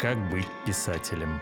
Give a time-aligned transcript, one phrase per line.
[0.00, 1.40] Как быть писателем?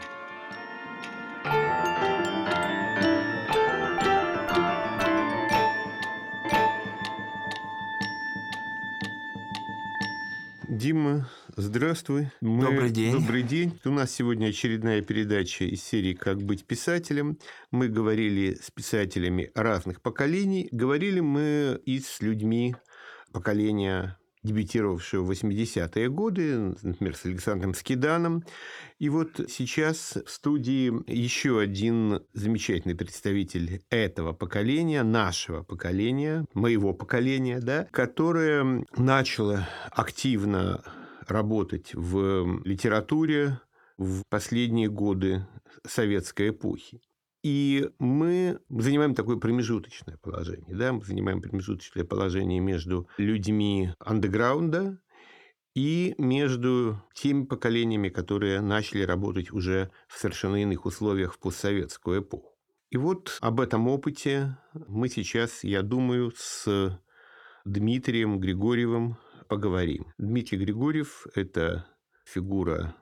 [10.66, 12.30] Дима, здравствуй.
[12.40, 12.62] Мы...
[12.62, 13.12] Добрый день.
[13.12, 13.78] Добрый день.
[13.84, 17.36] У нас сегодня очередная передача из серии «Как быть писателем».
[17.70, 20.70] Мы говорили с писателями разных поколений.
[20.72, 22.74] Говорили мы и с людьми
[23.34, 28.44] поколения дебютировавшего в 80-е годы, например, с Александром Скиданом.
[28.98, 37.60] И вот сейчас в студии еще один замечательный представитель этого поколения, нашего поколения, моего поколения,
[37.60, 40.82] да, которое начало активно
[41.26, 43.60] работать в литературе
[43.98, 45.46] в последние годы
[45.86, 47.00] советской эпохи.
[47.46, 50.74] И мы занимаем такое промежуточное положение.
[50.74, 50.92] Да?
[50.92, 54.98] Мы занимаем промежуточное положение между людьми андеграунда
[55.72, 62.52] и между теми поколениями, которые начали работать уже в совершенно иных условиях в постсоветскую эпоху.
[62.90, 64.58] И вот об этом опыте
[64.88, 66.98] мы сейчас, я думаю, с
[67.64, 70.12] Дмитрием Григорьевым поговорим.
[70.18, 71.86] Дмитрий Григорьев– это
[72.24, 72.96] фигура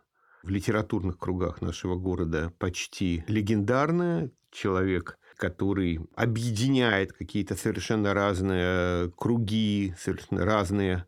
[0.45, 4.31] в литературных кругах нашего города почти легендарная.
[4.51, 11.07] Человек, который объединяет какие-то совершенно разные круги, совершенно разные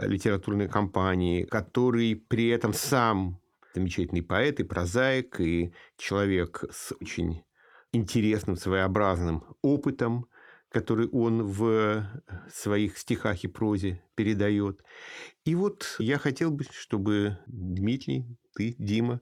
[0.00, 3.38] литературные компании, который при этом сам
[3.74, 7.42] замечательный поэт и прозаик, и человек с очень
[7.92, 10.26] интересным, своеобразным опытом,
[10.70, 12.04] который он в
[12.52, 14.82] своих стихах и прозе передает.
[15.44, 19.20] И вот я хотел бы, чтобы Дмитрий ты, Дима,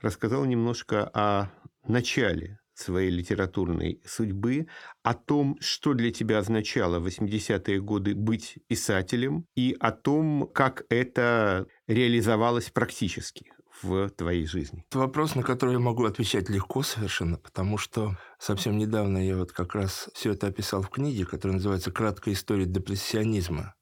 [0.00, 1.50] рассказал немножко о
[1.86, 4.68] начале своей литературной судьбы,
[5.02, 10.84] о том, что для тебя означало в 80-е годы быть писателем, и о том, как
[10.88, 14.84] это реализовалось практически в твоей жизни?
[14.88, 19.52] Это вопрос, на который я могу отвечать легко совершенно, потому что совсем недавно я вот
[19.52, 23.74] как раз все это описал в книге, которая называется «Краткая история депрессионизма»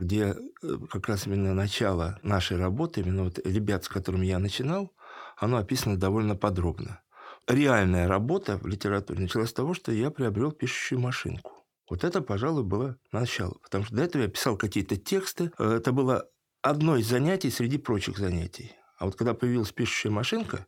[0.00, 4.92] где э, как раз именно начало нашей работы, именно вот ребят, с которыми я начинал,
[5.36, 7.02] оно описано довольно подробно.
[7.46, 11.52] Реальная работа в литературе началась с того, что я приобрел пишущую машинку.
[11.88, 13.54] Вот это, пожалуй, было начало.
[13.62, 15.52] Потому что до этого я писал какие-то тексты.
[15.58, 16.28] Э, это было
[16.62, 18.72] одно из занятий среди прочих занятий.
[19.00, 20.66] А вот когда появилась пишущая машинка,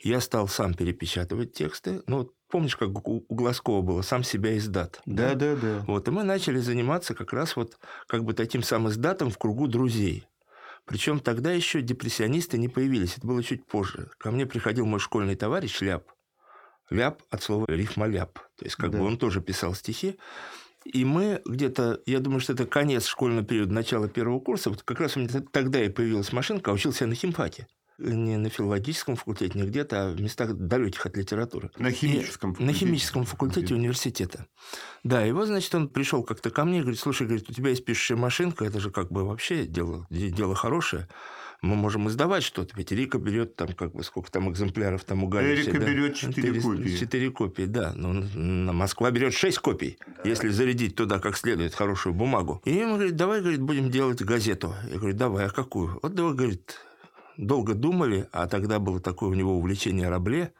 [0.00, 2.02] я стал сам перепечатывать тексты.
[2.06, 5.00] Ну, вот помнишь, как у Глазкова было, сам себя издат.
[5.06, 5.84] Да, да, да, да.
[5.86, 9.66] Вот, и мы начали заниматься как раз вот как бы таким сам издатом в кругу
[9.66, 10.28] друзей.
[10.84, 14.10] Причем тогда еще депрессионисты не появились, это было чуть позже.
[14.18, 16.04] Ко мне приходил мой школьный товарищ Ляп.
[16.90, 18.34] Ляп от слова рифмоляп.
[18.58, 18.98] То есть, как да.
[18.98, 20.18] бы он тоже писал стихи.
[20.84, 25.00] И мы где-то, я думаю, что это конец школьного периода, начало первого курса, вот как
[25.00, 27.66] раз у меня тогда и появилась машинка, а учился я на химфаке
[28.00, 31.70] не на филологическом факультете, не где-то, а в местах далеких от литературы.
[31.76, 32.72] На химическом факультете.
[32.72, 34.46] На химическом факультете университета.
[35.04, 37.70] Да, и вот, значит, он пришел как-то ко мне и говорит, слушай, говорит, у тебя
[37.70, 41.08] есть пишущая машинка, это же как бы вообще дело, дело хорошее.
[41.62, 45.28] Мы можем издавать что-то, ведь Рика берет там как бы сколько там экземпляров там у
[45.28, 45.70] Галича.
[45.70, 45.86] Рика да?
[45.86, 46.96] берет 4 копии.
[46.96, 47.92] 4 копии, да.
[47.94, 52.62] Но Москва берет 6 копий, если зарядить туда как следует хорошую бумагу.
[52.64, 54.74] И ему говорит, давай, говорит, будем делать газету.
[54.90, 55.98] Я говорю, давай, а какую?
[56.02, 56.78] Вот давай, говорит,
[57.36, 60.54] долго думали, а тогда было такое у него увлечение рабле.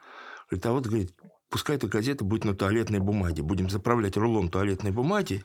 [0.50, 1.14] Говорит, а вот, говорит,
[1.48, 3.42] пускай эта газета будет на туалетной бумаге.
[3.42, 5.44] Будем заправлять рулон туалетной бумаги,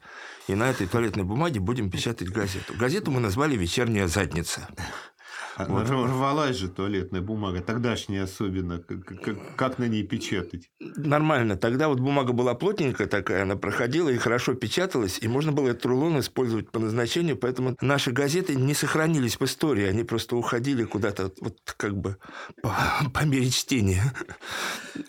[0.49, 2.73] и на этой туалетной бумаге будем печатать газету.
[2.77, 4.67] Газету мы назвали «Вечерняя задница».
[5.57, 5.89] Вот.
[5.89, 8.79] Рвалась же туалетная бумага, тогдашняя особенно.
[8.79, 10.69] Как, как на ней печатать?
[10.79, 11.55] Нормально.
[11.55, 15.85] Тогда вот бумага была плотненькая такая, она проходила и хорошо печаталась, и можно было этот
[15.85, 21.31] рулон использовать по назначению, поэтому наши газеты не сохранились в истории, они просто уходили куда-то
[21.39, 22.17] вот как бы
[22.61, 22.75] по,
[23.13, 24.13] по мере чтения.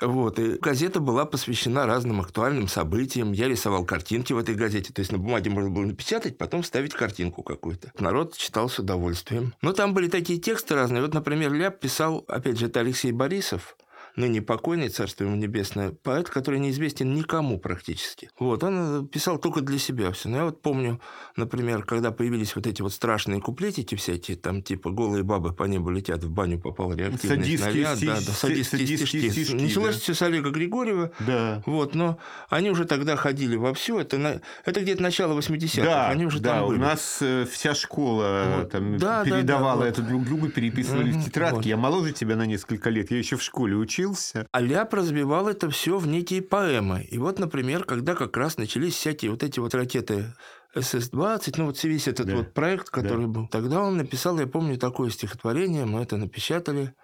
[0.01, 0.39] Вот.
[0.39, 3.33] И газета была посвящена разным актуальным событиям.
[3.33, 6.95] Я рисовал картинки в этой газете, то есть на бумаге можно было напечатать, потом вставить
[6.95, 7.93] картинку какую-то.
[7.99, 9.55] Народ читал с удовольствием.
[9.63, 11.03] Но там были такие тексты разные.
[11.03, 13.77] Вот, например, Ляп писал, опять же, это Алексей Борисов,
[14.17, 18.31] ныне покойный, царство ему небесное, поэт, который неизвестен никому практически.
[18.39, 20.29] Вот, он э, писал только для себя все.
[20.29, 21.01] Но я вот помню,
[21.37, 25.91] например, когда появились вот эти вот страшные куплетики всякие, там типа «Голые бабы по небу
[25.91, 27.97] летят, в баню попал реактивный садистские снаряд».
[27.97, 28.09] Стиш...
[28.09, 29.55] Да, да, садистские, садистские стишки.
[29.55, 30.01] Началось да.
[30.01, 31.13] все с Олега Григорьева.
[31.21, 31.63] Да.
[31.67, 34.01] Вот, но они уже тогда ходили во все.
[34.01, 34.41] Это, на...
[34.65, 35.85] это где-то начало 80-х.
[35.85, 36.79] Да, они уже да, там были.
[36.79, 38.71] у нас э, вся школа вот.
[38.71, 41.21] там да, передавала да, да, это друг другу, переписывали mm-hmm.
[41.21, 41.57] в тетрадки.
[41.57, 41.67] Вот.
[41.67, 43.11] Я моложе тебя на несколько лет.
[43.11, 44.47] Я еще в школе учился.
[44.53, 47.03] А Ляп разбивал это все в некие поэмы.
[47.03, 50.35] И вот, например, когда как раз начались всякие вот эти вот ракеты
[50.75, 52.37] СС-20, ну вот весь этот да.
[52.37, 53.33] вот проект, который да.
[53.33, 53.49] был.
[53.49, 56.95] Тогда он написал, я помню, такое стихотворение, мы это напечатали.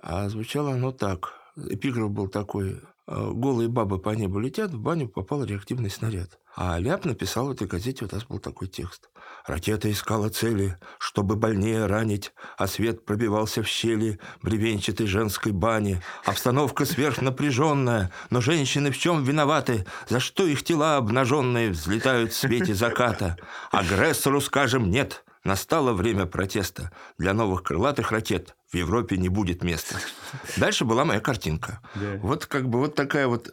[0.00, 1.34] А звучало оно так.
[1.56, 2.80] Эпиграф был такой.
[3.08, 6.38] «Э, Голые бабы по небу летят, в баню попал реактивный снаряд.
[6.56, 9.08] А Ляп написал в этой газете, у нас был такой текст.
[9.46, 16.02] Ракета искала цели, чтобы больнее ранить, а свет пробивался в щели бревенчатой женской бани.
[16.24, 19.86] Обстановка сверхнапряженная, но женщины в чем виноваты?
[20.08, 23.36] За что их тела обнаженные взлетают в свете заката?
[23.70, 25.22] Агрессору скажем «нет».
[25.44, 26.90] Настало время протеста.
[27.18, 29.96] Для новых крылатых ракет в Европе не будет места.
[30.56, 31.80] Дальше была моя картинка.
[31.94, 32.18] Да.
[32.22, 33.52] Вот как бы вот такая вот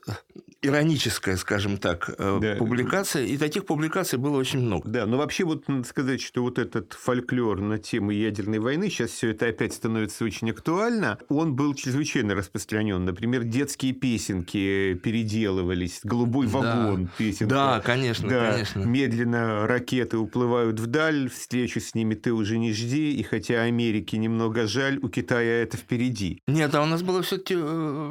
[0.61, 2.55] ироническая, скажем так, э, Да.
[2.55, 3.23] публикация.
[3.25, 4.87] И таких публикаций было очень много.
[4.89, 9.11] Да, но вообще вот надо сказать, что вот этот фольклор на тему ядерной войны, сейчас
[9.11, 13.03] все это опять становится очень актуально, он был чрезвычайно распространен.
[13.03, 16.59] Например, детские песенки переделывались, «Голубой Да.
[16.59, 17.53] вагон» песенка.
[17.53, 18.79] Да, конечно, Да, конечно.
[18.85, 24.65] медленно ракеты уплывают вдаль, встречу с ними ты уже не жди, и хотя Америке немного
[24.67, 26.41] жаль, у Китая это впереди.
[26.47, 27.55] Нет, а у нас было все-таки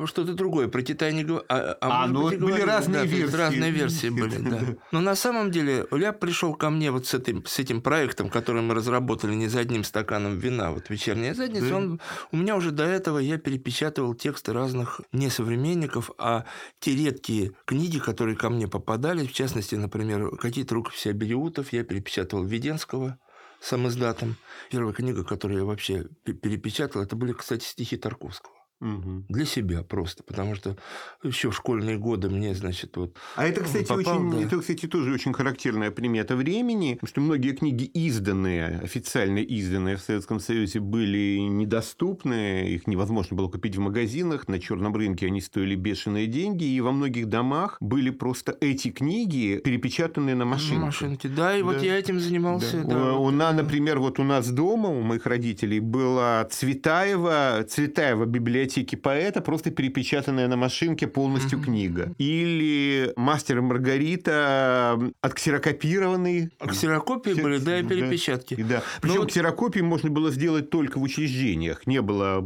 [0.06, 0.68] что-то другое.
[0.68, 1.46] Про Китай не говорили.
[1.48, 3.36] А, А, может ну быть, и вот были говорили, разные да, версии.
[3.36, 4.60] Разные версии были, да.
[4.92, 8.60] Но на самом деле Ляп пришел ко мне вот с этим, с этим проектом, который
[8.60, 11.70] мы разработали не за одним стаканом вина, вот «Вечерняя задница».
[11.70, 11.76] Да.
[11.76, 12.00] Он,
[12.30, 16.44] у меня уже до этого я перепечатывал тексты разных не современников, а
[16.78, 22.44] те редкие книги, которые ко мне попадали, в частности, например, какие-то рукописи Абериутов, я перепечатывал
[22.44, 23.18] Веденского
[23.62, 24.36] сам издатом.
[24.70, 28.54] Первая книга, которую я вообще пе- перепечатал, это были, кстати, стихи Тарковского.
[28.82, 29.26] Мгм.
[29.28, 30.76] Для себя просто, потому что
[31.22, 33.16] еще в школьные годы мне, значит, вот...
[33.36, 34.46] А это, кстати, попал, очень, да.
[34.46, 40.00] это, кстати, тоже очень характерная примета времени, потому что многие книги изданные, официально изданные в
[40.00, 45.76] Советском Союзе, были недоступны, их невозможно было купить в магазинах, на черном рынке они стоили
[45.76, 50.84] бешеные деньги, и во многих домах были просто эти книги перепечатанные на машинке.
[50.84, 51.86] Машинки, да, и вот Да.
[51.86, 52.82] я этим занимался.
[52.82, 52.88] Да.
[52.88, 57.64] да, у, вот, у нас, например, вот у нас дома, у моих родителей, была Цветаева,
[57.68, 58.26] Цветаева
[58.72, 61.64] библиотеки поэта, просто перепечатанная на машинке полностью Мгм.
[61.66, 62.14] книга.
[62.18, 66.50] Или «Мастер и Маргарита» отксерокопированный.
[66.58, 68.54] Ксерокопии были, да, и перепечатки.
[68.62, 68.76] Да.
[68.76, 71.86] Ну Причем вот- ксерокопии можно было сделать только в учреждениях.
[71.86, 72.36] Не было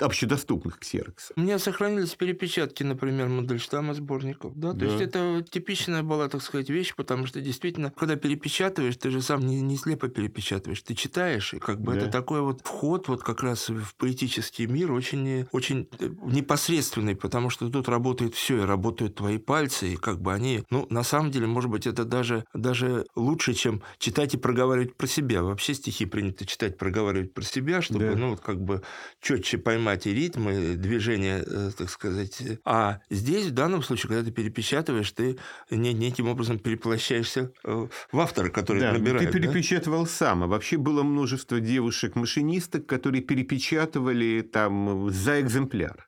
[0.00, 1.32] общедоступных ксероксов.
[1.36, 4.52] У меня сохранились перепечатки, например, Мандельштама сборников.
[4.56, 4.72] Да?
[4.72, 4.86] То Да.
[4.86, 9.40] есть это типичная была, так сказать, вещь, потому что действительно, когда перепечатываешь, ты же сам
[9.40, 11.98] не, не слепо перепечатываешь, ты читаешь, и как бы Да.
[11.98, 17.50] это такой вот вход вот как раз в поэтический мир очень, очень э, непосредственный, потому
[17.50, 21.30] что тут работает все, и работают твои пальцы, и как бы они, ну, на самом
[21.30, 25.42] деле, может быть, это даже, даже лучше, чем читать и проговаривать про себя.
[25.42, 28.16] Вообще стихи принято читать, проговаривать про себя, чтобы, Да.
[28.16, 28.82] ну, вот как бы
[29.20, 32.42] четче поймать и ритмы, движения, э, так сказать.
[32.64, 35.38] А здесь, в данном случае, когда ты перепечатываешь, ты
[35.70, 39.30] не- неким образом переплощаешься э, в автора, который Да, ты набирает.
[39.30, 39.32] да?
[39.38, 40.42] перепечатывал сам.
[40.44, 46.06] А вообще было множество девушек-машинисток, которые перепечатывали там за экземпляр.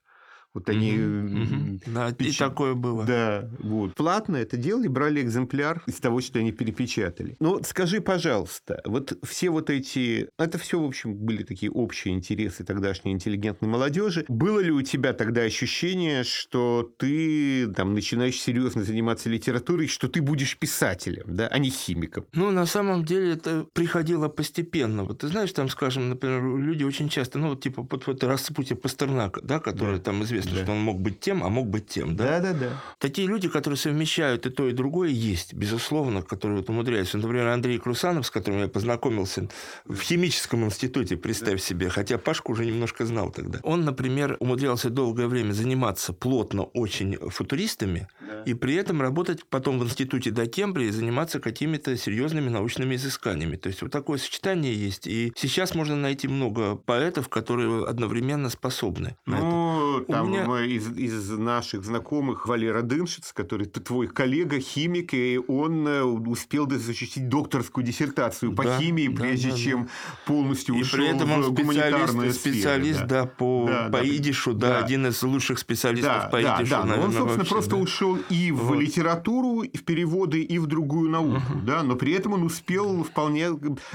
[0.56, 0.92] Вот они...
[0.92, 1.80] Мгм, мгм.
[1.86, 3.04] Да, и такое было.
[3.04, 3.94] Да, вот.
[3.94, 7.36] Платно это делали, брали экземпляр из того, что они перепечатали.
[7.40, 10.30] Ну, скажи, пожалуйста, вот все вот эти...
[10.38, 14.24] Это все, в общем, были такие общие интересы тогдашней интеллигентной молодежи.
[14.28, 20.22] Было ли у тебя тогда ощущение, что ты там начинаешь серьезно заниматься литературой, что ты
[20.22, 22.24] будешь писателем, да, а не химиком?
[22.32, 25.04] Ну, на самом деле это приходило постепенно.
[25.04, 28.74] Вот ты знаешь, там, скажем, например, люди очень часто, ну, вот типа вот, вот распутье
[28.74, 30.04] Пастернака, да, который Да.
[30.04, 30.64] там известно, Да.
[30.64, 32.40] что он мог быть тем, а мог быть тем, да?
[32.40, 32.82] Да-да-да.
[32.98, 37.18] Такие люди, которые совмещают и то, и другое, есть, безусловно, которые вот умудряются.
[37.18, 39.48] Например, Андрей Крусанов, с которым я познакомился
[39.84, 43.60] в химическом институте, представь себе, хотя Пашку уже немножко знал тогда.
[43.62, 48.08] Он, например, умудрялся долгое время заниматься плотно очень футуристами,
[48.44, 53.56] и при этом работать потом в институте до Кембри и заниматься какими-то серьезными научными изысканиями.
[53.56, 55.06] То есть вот такое сочетание есть.
[55.06, 59.44] И сейчас можно найти много поэтов, которые одновременно способны на это.
[59.44, 65.86] Ну, там меня- из, из наших знакомых Валера Дымшиц, который твой коллега, химик, и он
[65.86, 69.88] э, успел защитить докторскую диссертацию по Да, химии, да, прежде да, чем
[70.26, 73.06] полностью И ушел при этом он в гуманитарную специалист, сферу, специалист да.
[73.22, 73.26] да.
[73.26, 74.06] по, Да, по да.
[74.08, 74.84] идишу, да, Да.
[74.84, 77.70] один из лучших специалистов Да, по да, идишу, да, но он, наверное, собственно, вообще, просто
[77.70, 77.76] да.
[77.76, 78.78] ушел и в Вот.
[78.80, 83.50] литературу, и в переводы, и в другую науку, да, но при этом он успел вполне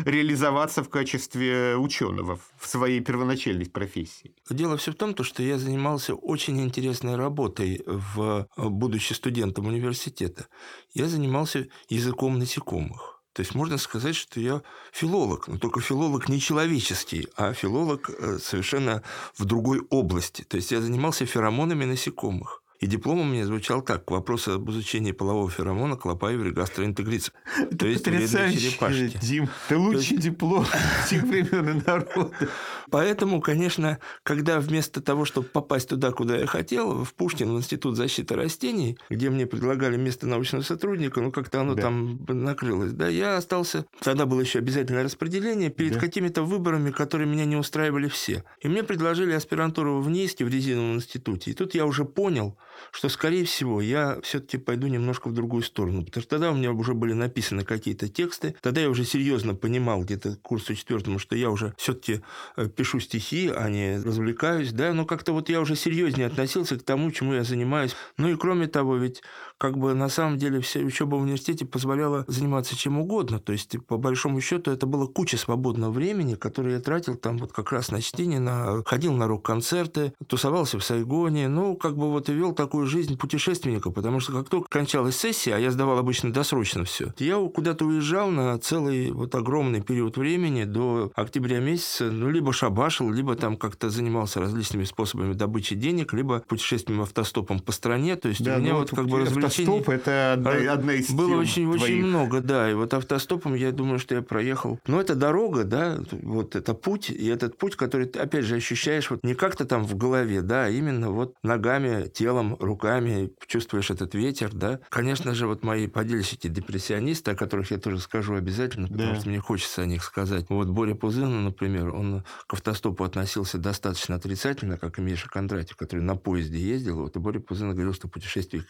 [0.05, 4.35] реализоваться в качестве ученого в своей первоначальной профессии.
[4.49, 10.45] Дело все в том, то, что я занимался очень интересной работой, в, будучи студентом университета.
[10.93, 13.23] Я занимался языком насекомых.
[13.33, 18.37] То есть можно сказать, что я филолог, но только филолог не человеческий, а филолог э,
[18.37, 19.01] совершенно
[19.35, 20.43] в другой области.
[20.43, 22.61] То есть я занимался феромонами насекомых.
[22.81, 24.05] И диплом у меня звучал так.
[24.05, 27.31] К вопросу об изучении полового феромона клопаевой гастроинтегриции.
[27.77, 29.19] То есть черепашки.
[29.21, 30.65] Дим, ты лучший диплом
[31.05, 32.49] всех времен и народа.
[32.89, 37.95] Поэтому, конечно, когда вместо того, чтобы попасть туда, куда я хотел, в Пушкин, в Институт
[37.95, 41.83] защиты растений, где мне предлагали место научного сотрудника, ну, как-то оно да.
[41.83, 43.85] там накрылось, да, я остался...
[44.01, 45.99] Тогда было еще обязательное распределение перед да.
[45.99, 48.43] какими-то выборами, которые меня не устраивали все.
[48.59, 51.51] И мне предложили аспирантуру в НИИСке, в резиновом институте.
[51.51, 52.57] И тут я уже понял,
[52.91, 56.05] что, скорее всего, я все-таки пойду немножко в другую сторону.
[56.05, 58.55] Потому что тогда у меня уже были написаны какие-то тексты.
[58.61, 62.21] Тогда я уже серьезно понимал где-то к курсу четвертому, что я уже все-таки
[62.57, 64.71] э, пишу стихи, а не развлекаюсь.
[64.71, 64.93] Да?
[64.93, 67.95] Но как-то вот я уже серьезнее относился к тому, чему я занимаюсь.
[68.17, 69.21] Ну и кроме того, ведь
[69.61, 73.37] как бы на самом деле вся учеба в университете позволяла заниматься чем угодно.
[73.37, 77.53] То есть, по большому счету, это было куча свободного времени, которое я тратил там вот
[77.53, 78.81] как раз на чтение, на...
[78.85, 83.91] ходил на рок-концерты, тусовался в Сайгоне, ну, как бы вот и вел такую жизнь путешественника,
[83.91, 88.31] потому что как только кончалась сессия, а я сдавал обычно досрочно все, я куда-то уезжал
[88.31, 93.91] на целый вот огромный период времени до октября месяца, ну, либо шабашил, либо там как-то
[93.91, 98.73] занимался различными способами добычи денег, либо путешествием автостопом по стране, то есть да, у меня
[98.73, 101.83] ну, вот как бы развлечение автостоп– это одна, а, одна из Было очень, твоих...
[101.83, 102.69] очень много, да.
[102.69, 104.79] И вот автостопом я думаю, что я проехал.
[104.87, 107.09] Но это дорога, да, вот это путь.
[107.09, 110.65] И этот путь, который ты, опять же, ощущаешь вот не как-то там в голове, да,
[110.65, 114.79] а именно вот ногами, телом, руками чувствуешь этот ветер, да.
[114.89, 119.19] Конечно же, вот мои подельщики депрессионисты, о которых я тоже скажу обязательно, потому да.
[119.19, 120.45] что мне хочется о них сказать.
[120.49, 126.01] Вот Боря Пузына, например, он к автостопу относился достаточно отрицательно, как и Миша Кондратьев, который
[126.01, 127.01] на поезде ездил.
[127.01, 128.63] Вот и Боря Пузына говорил, что путешествие,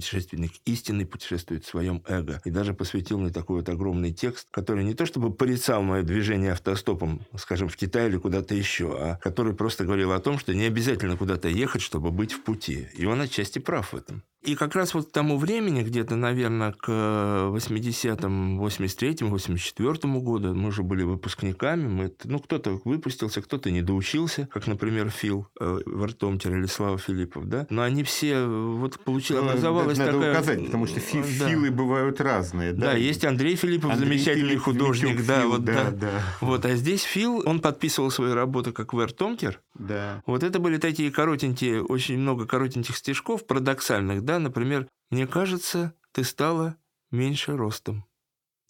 [0.00, 2.40] путешественник истинный путешествует в своем эго.
[2.46, 6.52] И даже посвятил мне такой вот огромный текст, который не то чтобы порицал мое движение
[6.52, 10.64] автостопом, скажем, в Китай или куда-то еще, а который просто говорил о том, что не
[10.64, 12.88] обязательно куда-то ехать, чтобы быть в пути.
[12.96, 14.22] И он отчасти прав в этом.
[14.42, 20.68] И как раз вот к тому времени, где-то, наверное, к 80-м, 83-му, 84-му году, мы
[20.68, 26.56] уже были выпускниками, мы, ну, кто-то выпустился, кто-то не доучился, как, например, Фил э, Вартомтер
[26.56, 29.50] или Слава Филиппов, да, но они все, вот получилось, ну,
[29.84, 30.32] образовалась надо такая...
[30.32, 31.48] указать, потому что фи- да.
[31.48, 32.86] Филы бывают разные, да?
[32.86, 35.90] Да, есть Андрей Филиппов, Андрей замечательный Филипп, художник, Фил, да, вот, да, да.
[35.90, 36.22] да.
[36.40, 40.22] Вот, а здесь Фил, он подписывал свои работы как Вертомтер, да.
[40.26, 46.24] Вот это были такие коротенькие, очень много коротеньких стишков, парадоксальных, да, например, «Мне кажется, ты
[46.24, 46.76] стала
[47.10, 48.04] меньше ростом».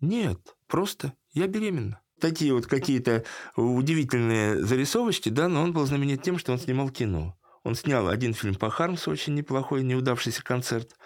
[0.01, 2.01] Нет, просто я беременна.
[2.21, 3.25] Такие вот какие-то
[3.57, 7.35] удивительные зарисовочки, да, но он был знаменит тем, что он снимал кино.
[7.65, 10.97] Он снял один фильм по Хармсу, очень неплохой, неудавшийся концерт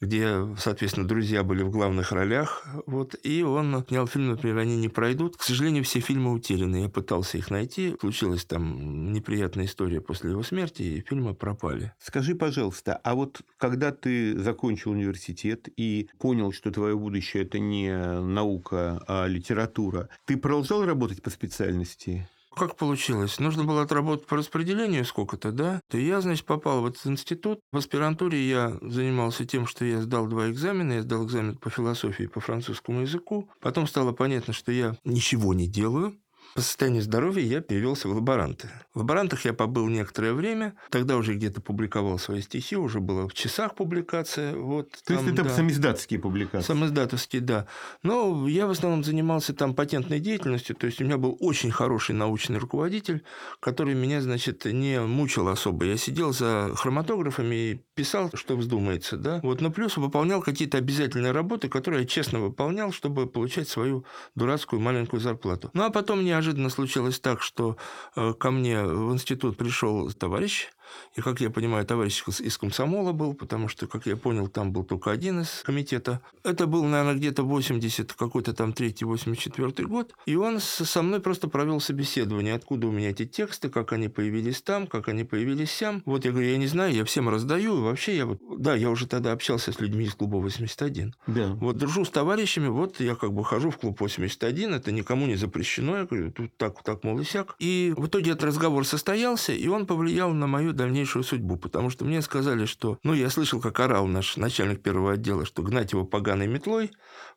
[0.00, 2.66] где, соответственно, друзья были в главных ролях.
[2.86, 5.36] Вот, и он снял фильм, например, «Они не пройдут».
[5.36, 6.82] К сожалению, все фильмы утеряны.
[6.82, 7.94] Я пытался их найти.
[8.00, 11.92] Случилась там неприятная история после его смерти, и фильмы пропали.
[11.98, 17.92] Скажи, пожалуйста, а вот когда ты закончил университет и понял, что твое будущее– это не
[18.20, 22.26] наука, а литература, ты продолжал работать по специальности?
[22.54, 23.38] Как получилось?
[23.38, 25.80] Нужно было отработать по распределению сколько-то, да?
[25.92, 27.60] И я, значит, попал в этот институт.
[27.72, 30.94] В аспирантуре я занимался тем, что я сдал два экзамена.
[30.94, 33.48] Я сдал экзамен по философии и по французскому языку.
[33.60, 36.18] Потом стало понятно, что я ничего не делаю.
[36.54, 38.68] По состоянию здоровья я перевелся в лаборанты.
[38.92, 40.74] В лаборантах я побыл некоторое время.
[40.90, 44.56] Тогда уже где-то публиковал свои стихи, уже было в часах публикация.
[44.56, 45.54] Вот, То там, есть это да.
[45.54, 46.66] самиздатские публикации?
[46.66, 47.66] Самиздатовские, да.
[48.02, 50.74] Но я в основном занимался там патентной деятельностью.
[50.74, 53.22] То есть у меня был очень хороший научный руководитель,
[53.60, 55.84] который меня, значит, не мучил особо.
[55.84, 59.16] Я сидел за хроматографами и писал, что вздумается.
[59.16, 59.40] Да?
[59.44, 64.04] Вот, но плюс выполнял какие-то обязательные работы, которые я честно выполнял, чтобы получать свою
[64.34, 65.70] дурацкую маленькую зарплату.
[65.74, 67.76] Ну а потом мне неожиданно случилось так, что
[68.16, 70.68] э, ко мне в институт пришел товарищ,
[71.16, 74.84] и, как я понимаю, товарищ из комсомола был, потому что, как я понял, там был
[74.84, 76.20] только один из комитета.
[76.44, 80.14] Это был, наверное, где-то 80 какой-то там 3-84 год.
[80.26, 84.62] И он со мной просто провел собеседование, откуда у меня эти тексты, как они появились
[84.62, 86.02] там, как они появились сям.
[86.04, 87.78] Вот я говорю, я не знаю, я всем раздаю.
[87.78, 91.14] И вообще я вот, да, я уже тогда общался с людьми из клуба 81.
[91.26, 91.48] Да.
[91.60, 95.36] Вот дружу с товарищами, вот я как бы хожу в клуб 81, это никому не
[95.36, 95.98] запрещено.
[95.98, 97.56] Я говорю, тут так, так, мол, и сяк.
[97.58, 102.04] И в итоге этот разговор состоялся, и он повлиял на мою дальнейшую судьбу, потому что
[102.04, 102.98] мне сказали, что...
[103.02, 106.90] Ну, я слышал, как орал наш начальник первого отдела, что гнать его поганой метлой.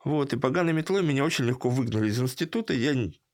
[0.04, 2.74] Вот, и поганой метлой меня очень легко выгнали из института.
[2.74, 2.94] Я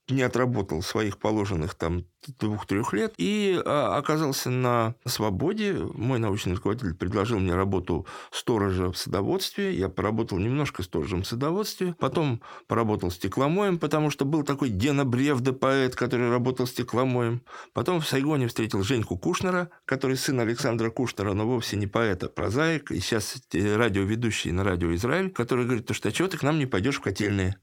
[0.10, 2.06] не отработал своих положенных там
[2.40, 5.74] двух-трех лет и а, оказался на свободе.
[5.94, 9.74] Мой научный руководитель предложил мне работу сторожа в садоводстве.
[9.74, 11.96] Я поработал немножко сторожем в садоводстве.
[12.00, 17.42] Потом поработал стекломоем, потому что был такой Гена Бревда, поэт, который работал стекломоем.
[17.74, 22.30] Потом в Сайгоне встретил Женьку Кушнера, который сын Александра Кушнера, но вовсе не поэт, а
[22.30, 22.92] прозаик.
[22.92, 26.66] И сейчас радиоведущий на радио «Израиль», который говорит, что а чего ты к нам не
[26.66, 27.58] пойдешь в котельные?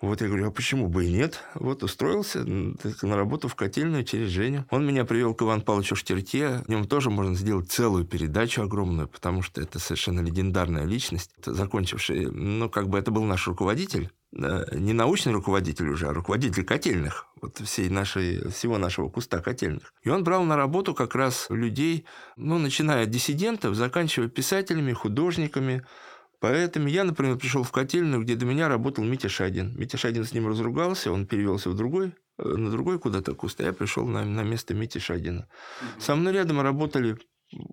[0.00, 1.40] Вот я говорю, а почему бы и нет?
[1.54, 4.66] Вот устроился на работу в котельную через Женю.
[4.70, 6.62] Он меня привел к Ивану Павловичу Штерте.
[6.66, 12.28] В нем тоже можно сделать целую передачу огромную, потому что это совершенно легендарная личность, закончившая,
[12.30, 17.58] ну, как бы это был наш руководитель, не научный руководитель уже, а руководитель котельных, вот
[17.58, 19.94] всей нашей, всего нашего куста котельных.
[20.02, 22.04] И он брал на работу как раз людей,
[22.36, 25.86] ну, начиная от диссидентов, заканчивая писателями, художниками,
[26.44, 29.74] Поэтому я, например, пришел в котельную, где до меня работал Митя Шадин.
[29.78, 33.64] Митя Шадин с ним разругался, он перевелся в другой, э, на другой куда-то куст, а
[33.64, 35.48] я пришел на, на место Мити Шадина.
[35.98, 37.16] Со мной рядом работали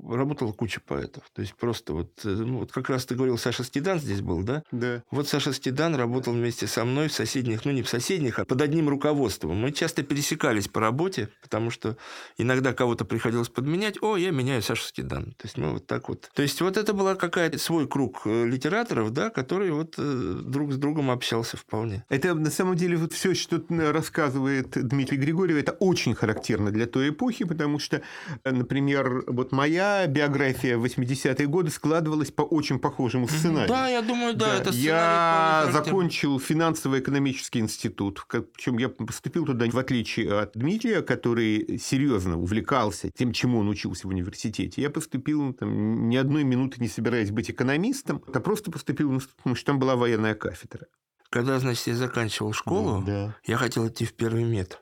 [0.10, 1.24] работала куча поэтов.
[1.34, 4.44] То есть просто вот, э, ну, вот как раз ты говорил, Саша Стедан здесь был,
[4.44, 4.64] да?
[4.72, 5.04] Да.
[5.12, 8.62] Вот Саша Стедан работал вместе со мной в соседних, ну не в соседних, а под
[8.62, 9.58] одним руководством.
[9.58, 11.98] Мы часто пересекались по работе, потому что
[12.38, 14.02] иногда кого-то приходилось подменять.
[14.02, 15.34] О, я меняю Сашу Стедан.
[15.38, 16.30] То есть мы вот так вот.
[16.34, 20.74] То есть вот это была какая-то свой круг э, литераторов, да, который вот э, друг
[20.74, 22.06] с другом общался вполне.
[22.10, 27.10] Это на самом деле вот все, что рассказывает Дмитрий Григорьев, это очень характерно для той
[27.10, 28.02] эпохи, потому что,
[28.44, 33.70] например, вот моя моя биография в 80-е годы складывалась по очень похожему сценарию.
[33.70, 34.56] Да, я думаю, да, да.
[34.58, 42.38] это Я закончил финансово-экономический институт, причем я поступил туда в отличие от Дмитрия, который серьезно
[42.38, 44.82] увлекался тем, чему он учился в университете.
[44.82, 49.38] Я поступил там, ни одной минуты не собираясь быть экономистом, а просто поступил в институт,
[49.38, 50.88] потому что там была военная кафедра.
[51.30, 53.38] Когда, значит, я заканчивал школу, да.
[53.46, 54.82] я хотел идти в первый мед.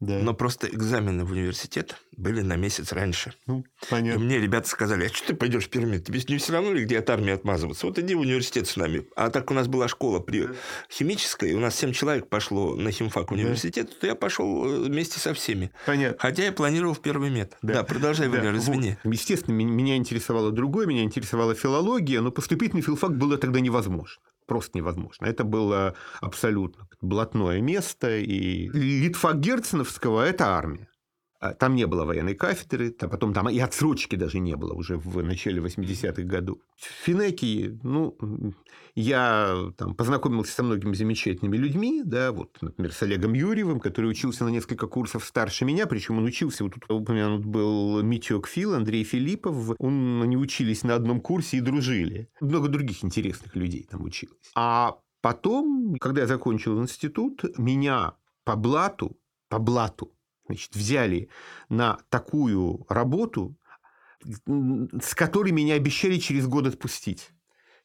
[0.00, 0.18] Да.
[0.18, 3.34] Но просто экзамены в университет были на месяц раньше.
[3.46, 4.18] Ну, понятно.
[4.18, 6.06] И мне ребята сказали, а что ты пойдешь в пирамид?
[6.06, 7.86] Тебе не все равно ли где от армии отмазываться?
[7.86, 9.06] Вот иди в университет с нами.
[9.14, 10.48] А так у нас была школа при
[10.90, 13.96] химической, у нас 7 человек пошло на химфак университет, да.
[14.00, 15.70] то я пошел э, вместе со всеми.
[15.84, 16.18] Понятно.
[16.18, 17.58] Хотя я планировал в первый мед.
[17.60, 18.38] Да, да продолжай, да.
[18.38, 18.96] Валер, извини.
[19.04, 19.12] Вот.
[19.12, 24.78] Естественно, меня интересовало другое, меня интересовала филология, но поступить на филфак было тогда невозможно просто
[24.78, 25.26] невозможно.
[25.26, 30.88] Это было абсолютно блатное место, и Литфак Герценовского– это армия.
[31.40, 34.98] А там не было военной кафедры, а потом там и отсрочки даже не было уже
[34.98, 36.58] в начале 80-х годов.
[36.76, 38.14] В Финекии, ну,
[38.94, 44.44] я там познакомился со многими замечательными людьми, да, вот, например, с Олегом Юрьевым, который учился
[44.44, 49.04] на несколько курсов старше меня, причем он учился, вот тут упомянут был Митек Фил, Андрей
[49.04, 52.28] Филиппов, он, они учились на одном курсе и дружили.
[52.42, 54.50] Много других интересных людей там училось.
[54.54, 58.12] А потом, когда я закончил институт, меня
[58.44, 59.16] по блату,
[59.48, 60.12] по блату
[60.50, 61.28] значит, взяли
[61.68, 63.56] на такую работу,
[64.24, 67.30] с которой меня обещали через год отпустить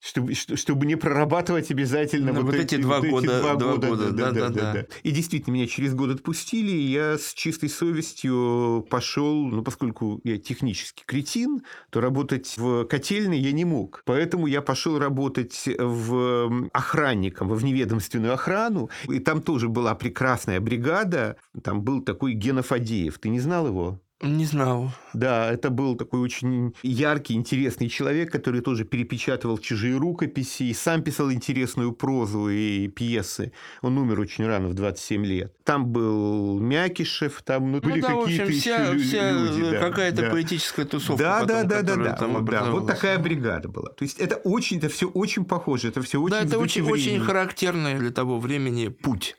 [0.05, 3.71] чтобы, чтобы не прорабатывать обязательно ну, вот, вот эти, два, вот года, эти два, два
[3.71, 3.87] года.
[3.87, 4.85] года да, да, да, да, да.
[5.01, 10.37] И действительно, меня через год отпустили, и я с чистой совестью пошел, ну, поскольку я
[10.37, 14.03] технический кретин, то работать в котельной я не мог.
[14.05, 21.37] Поэтому я пошел работать в охранником, в вневедомственную охрану, и там тоже была прекрасная бригада,
[21.63, 23.17] там был такой Гена Фадеев.
[23.17, 23.99] Ты не знал его?
[24.21, 24.91] Не знал.
[25.13, 31.03] Да, это был такой очень яркий, интересный человек, который тоже перепечатывал чужие рукописи и сам
[31.03, 33.51] писал интересную прозу и пьесы.
[33.81, 35.53] Он умер очень рано, в 27 лет.
[35.65, 39.71] Там был Мякишев, там ну, были да, какие-то вся, еще вся люди.
[39.71, 40.29] Да, какая-то да.
[40.29, 41.21] поэтическая тусовка.
[41.21, 42.27] Да, потом, да, да, да, да.
[42.27, 42.71] Вот, да.
[42.71, 43.89] Вот такая бригада была.
[43.89, 46.31] То есть это очень, это все очень похоже, это все очень.
[46.31, 49.35] Да, это очень, очень характерный для того времени путь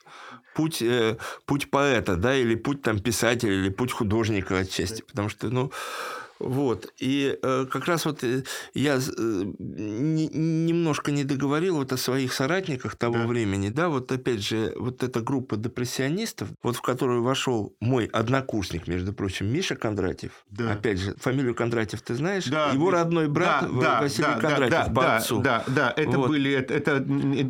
[0.57, 5.49] путь, э, путь поэта, да, или путь там писателя, или путь художника отчасти, потому что,
[5.51, 5.71] ну,
[6.39, 6.93] вот.
[6.99, 8.43] И э, как раз вот э,
[8.75, 13.27] я э, не, немножко не договорил вот о своих соратниках того да.
[13.27, 13.71] времени.
[13.71, 19.13] Да, вот опять же, вот эта группа депрессионистов, вот в которую вошел мой однокурсник, между
[19.13, 20.45] прочим, Миша Кондратьев.
[20.51, 20.73] Да.
[20.73, 22.45] Опять же, фамилию Кондратьев ты знаешь?
[22.45, 22.71] Да.
[22.71, 25.41] Его родной брат да, Василий да, Кондратьев да, по да, отцу.
[25.41, 26.29] Да, да, это вот.
[26.29, 26.93] были это, это,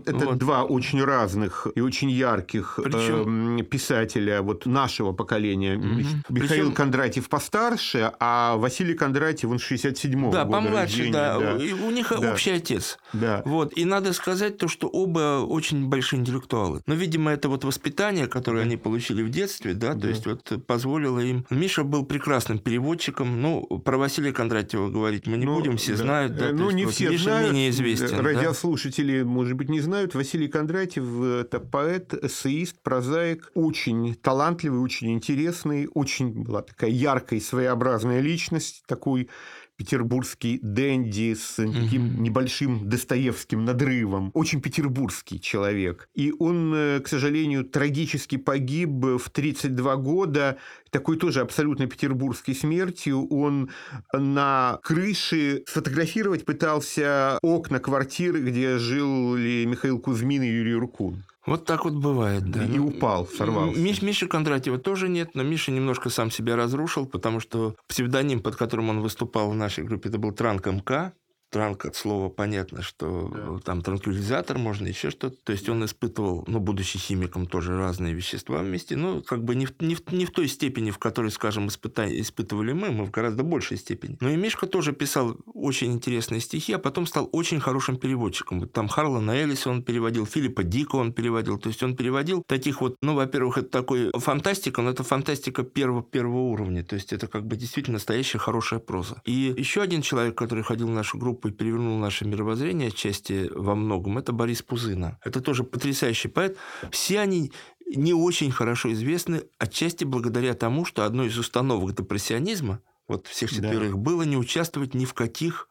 [0.07, 0.39] это вот.
[0.39, 3.59] два очень разных и очень ярких Причем...
[3.59, 5.77] э, писателя вот нашего поколения.
[5.77, 5.87] Угу.
[6.31, 6.73] Михаил Причем...
[6.73, 11.39] Кондратьев постарше, а Василий Василий Кондратьев, он 67-го Да, года помладше, рождения, да.
[11.39, 11.65] да.
[11.65, 12.33] И У них Да.
[12.33, 12.99] общий отец.
[13.15, 13.41] Да.
[13.47, 13.73] Вот.
[13.75, 16.83] И надо сказать то, что оба очень большие интеллектуалы.
[16.87, 20.09] Но, видимо, это вот воспитание, которое они получили в детстве, да, то Да.
[20.09, 21.47] есть вот позволило им...
[21.49, 23.41] Миша был прекрасным переводчиком.
[23.41, 25.97] Ну, про Василия Кондратьева говорить мы не Ну, будем, все да.
[26.03, 26.37] знают.
[26.37, 27.53] Да, Э, то ну, не вот все Миша знают.
[27.53, 28.07] менее известен.
[28.09, 28.23] Э, да.
[28.25, 30.15] Радиослушатели, может быть, не знают.
[30.15, 31.05] Василий Кондратьев–
[31.41, 38.66] это поэт, эссеист, прозаик, очень талантливый, очень интересный, очень была такая яркая и своеобразная личность,
[38.87, 39.29] такой
[39.77, 42.23] петербургский дэнди с таким Мгм.
[42.23, 44.31] небольшим достоевским надрывом.
[44.33, 46.09] Очень петербургский человек.
[46.15, 50.57] И он, э, к сожалению, трагически погиб в 32 года,
[50.91, 53.27] такой тоже абсолютно петербургской смертью.
[53.29, 53.69] Он
[54.15, 61.23] на крыше сфотографировать пытался окна квартиры, где жили Михаил Кузьмин и Юрий Рукун.
[61.47, 62.65] Вот так вот бывает, да.
[62.65, 63.79] И Ну, упал, сорвался.
[63.79, 68.57] Миш, Миши Кондратьева тоже нет, но Миша немножко сам себя разрушил, потому что псевдоним, под
[68.57, 71.13] которым он выступал в нашей группе, это был Транк МК.
[71.57, 73.59] Транк от слова понятно, что Да.
[73.65, 75.37] там транквилизатор, можно еще что-то.
[75.43, 78.95] То есть он испытывал, ну, будучи химиком, тоже разные вещества вместе.
[78.97, 82.21] Ну, как бы не в, не в, не в той степени, в которой, скажем, испыта-
[82.21, 84.19] испытывали мы, мы в гораздо большей степени.
[84.21, 88.61] Но и Мишка тоже писал очень интересные стихи, а потом стал очень хорошим переводчиком.
[88.61, 91.59] Вот там Харлана Эллиса он переводил, Филиппа Дика он переводил.
[91.59, 96.03] То есть он переводил таких вот, ну, во-первых, это такой фантастика, но это фантастика первого,
[96.03, 96.85] первого уровня.
[96.85, 99.23] То есть это как бы действительно настоящая хорошая проза.
[99.25, 103.75] И еще один человек, который ходил в нашу группу и перевернул наше мировоззрение отчасти во
[103.75, 105.19] многом, это Борис Пузына.
[105.25, 106.57] Это тоже потрясающий поэт.
[106.91, 107.53] Все они
[107.95, 113.57] не очень хорошо известны, отчасти благодаря тому, что одной из установок депрессионизма, вот всех Да.
[113.57, 115.69] четверых, было не участвовать ни в каких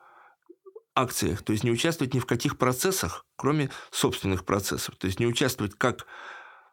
[0.95, 4.95] акциях, то есть не участвовать ни в каких процессах, кроме собственных процессов.
[4.95, 6.07] То есть не участвовать как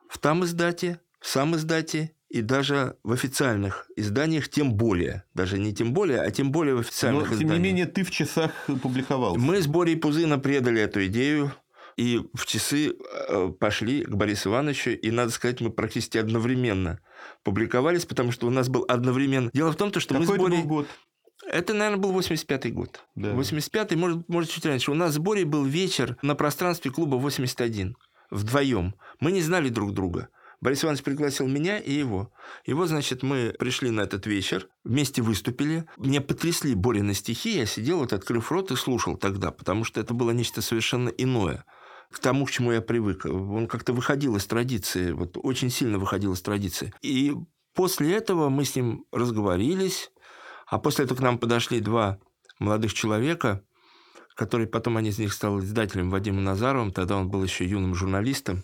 [0.09, 5.25] в там издате, в сам издате и даже в официальных изданиях, тем более.
[5.35, 7.59] Даже не тем более, а тем более в Но, официальных тем изданиях.
[7.59, 8.51] не менее, ты в часах
[8.83, 9.39] публиковался.
[9.39, 11.53] Мы с Борей Пузына предали эту идею,
[11.99, 12.95] и в часы
[13.29, 17.01] э, пошли к Борису Ивановичу, и, надо сказать, мы практически одновременно
[17.45, 19.51] публиковались, потому что у нас был одновременно...
[19.53, 20.63] Дело в том, то, что мы Какой с это Борей...
[20.63, 20.87] был год?
[21.47, 23.05] Это, наверное, был 85-й год.
[23.15, 23.33] Да.
[23.33, 24.91] 85-й, может, может, чуть раньше.
[24.91, 27.95] У нас с Борей был вечер на пространстве клуба 81.
[28.31, 28.95] Вдвоем.
[29.21, 30.29] Мы не знали друг друга.
[30.63, 32.31] Борис Иванович пригласил меня и его.
[32.65, 35.87] И вот, значит, мы пришли на этот вечер, вместе выступили.
[35.97, 37.59] Меня потрясли Борины стихи.
[37.59, 41.65] Я сидел, вот открыв рот и слушал тогда, потому что это было нечто совершенно иное
[42.13, 43.25] к тому, к чему я привык.
[43.25, 46.95] Он как-то выходил из традиции, вот очень сильно выходил из традиции.
[47.03, 47.35] И
[47.75, 50.13] после этого мы с ним разговорились,
[50.69, 52.19] а после этого к нам подошли два
[52.61, 53.65] молодых человека,
[54.37, 58.63] которые потом они из них стали издателем Вадимом Назаровым, тогда он был еще юным журналистом,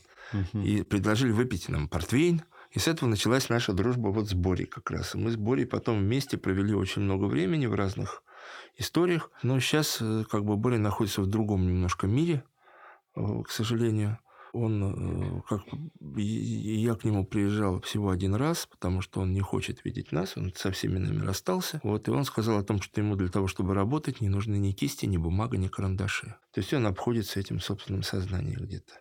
[0.52, 2.42] И предложили выпить нам портвейн.
[2.70, 5.14] И с этого началась наша дружба вот с Борей как раз.
[5.14, 8.22] Мы с Борей потом вместе провели очень много времени в разных
[8.76, 9.30] историях.
[9.42, 12.44] Но сейчас э, как бы Боря находится в другом немножко мире,
[13.16, 14.18] э, к сожалению.
[14.52, 15.62] Он, э, как
[16.16, 20.52] я к нему приезжал всего один раз, потому что он не хочет видеть нас, он
[20.54, 21.80] со всеми нами расстался.
[21.82, 24.72] Вот, и он сказал о том, что ему для того, чтобы работать, не нужны ни
[24.72, 26.34] кисти, ни бумага, ни карандаши.
[26.52, 28.94] То есть он обходится этим собственным сознанием где-то.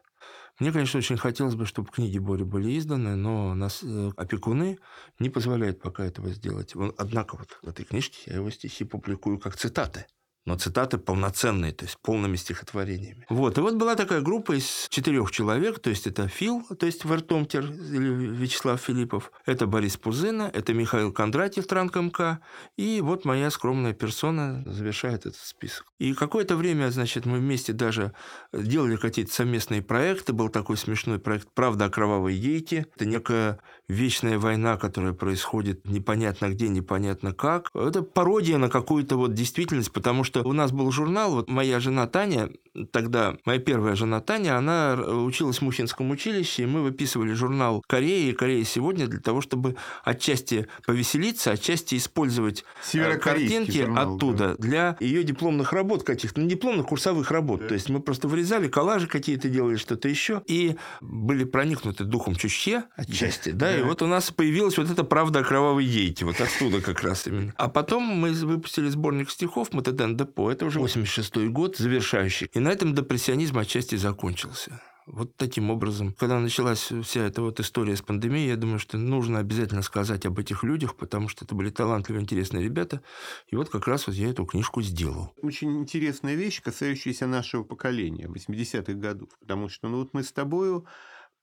[0.60, 4.80] Мне, конечно, очень хотелось бы, чтобы книги Бори были изданы, но нас э, опекуны
[5.20, 6.74] не позволяют пока этого сделать.
[6.98, 10.08] Однако вот в этой книжке я его стихи публикую как цитаты.
[10.48, 13.26] Но цитаты полноценные, то есть полными стихотворениями.
[13.28, 13.58] Вот.
[13.58, 17.66] И вот была такая группа из четырех человек, то есть это Фил, то есть Вертомтер
[17.66, 22.40] или Вячеслав Филиппов, это Борис Пузына, это Михаил Кондратьев, Транк МК,
[22.78, 25.86] и вот моя скромная персона завершает этот список.
[26.00, 28.14] И какое-то время, значит, мы вместе даже
[28.54, 30.32] делали какие-то совместные проекты.
[30.32, 32.86] Был такой смешной проект «Правда о кровавой гейке».
[32.96, 37.70] Это некая вечная война, которая происходит непонятно где, непонятно как.
[37.74, 42.06] Это пародия на какую-то вот действительность, потому что у нас был журнал, вот моя жена
[42.08, 42.50] Таня,
[42.92, 48.32] тогда моя первая жена Таня, она училась в Мухинском училище, и мы выписывали журнал «Корея»
[48.32, 54.98] и «Корея сегодня» для того, чтобы отчасти повеселиться, отчасти использовать э, картинки журнал, оттуда для
[55.00, 57.62] ее дипломных работ каких-то, ну, дипломных курсовых работ.
[57.62, 57.68] Да.
[57.70, 62.84] То есть мы просто вырезали коллажи какие-то, делали что-то еще, и были проникнуты духом Чучхе
[62.96, 63.88] отчасти, да, и Да.
[63.88, 67.54] вот у нас появилась вот эта правда о кровавой гейте, вот оттуда как раз именно.
[67.58, 72.50] А потом мы выпустили сборник стихов «Матеден Депо», это уже 86 год, завершающий.
[72.54, 74.82] И на этом депрессионизм отчасти закончился.
[75.08, 79.40] Вот таким образом, когда началась вся эта вот история с пандемией, я думаю, что нужно
[79.40, 83.02] обязательно сказать об этих людях, потому что это были талантливые, интересные ребята.
[83.48, 85.32] И вот как раз вот я эту книжку сделал.
[85.42, 89.30] Очень интересная вещь, касающаяся нашего поколения 80-х годов.
[89.40, 90.86] Потому что ну, вот мы с тобою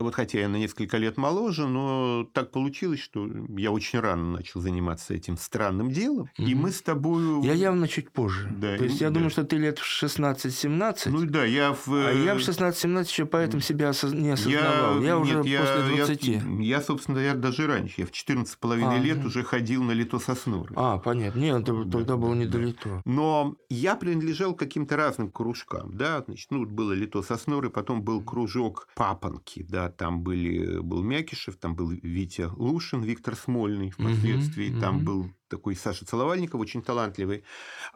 [0.00, 4.60] Вот хотя я на несколько лет моложе, но так получилось, что я очень рано начал
[4.60, 6.28] заниматься этим странным делом.
[6.36, 6.62] И Мгм.
[6.62, 7.42] мы с тобою...
[7.44, 8.48] Я явно чуть позже.
[8.58, 9.14] Да, То есть ну, я да.
[9.14, 11.10] думаю, что ты лет в 16-17.
[11.10, 11.88] Ну да, я в...
[11.92, 15.00] а я в э, 16-17 еще поэтому себя не осознавал.
[15.00, 16.60] Я, нет, уже я- после я- 20.
[16.60, 17.94] Я, собственно, я даже раньше.
[18.00, 19.26] Я в 14 с половиной А, лет ну.
[19.28, 20.74] уже ходил на лито соснуры.
[20.76, 21.38] А, понятно.
[21.38, 22.52] Нет, это Да, тогда было да, не да.
[22.52, 23.02] долито.
[23.04, 28.22] Но я принадлежал к каким-то разным кружкам, да, значит, ну, было Лито Сосноры, потом был
[28.22, 34.80] кружок Папанки, да, там были, был Мякишев, там был Витя Лушин, Виктор Смольный впоследствии, Мгм,
[34.80, 35.04] там мгм.
[35.04, 37.44] был такой Саша Целовальников, очень талантливый,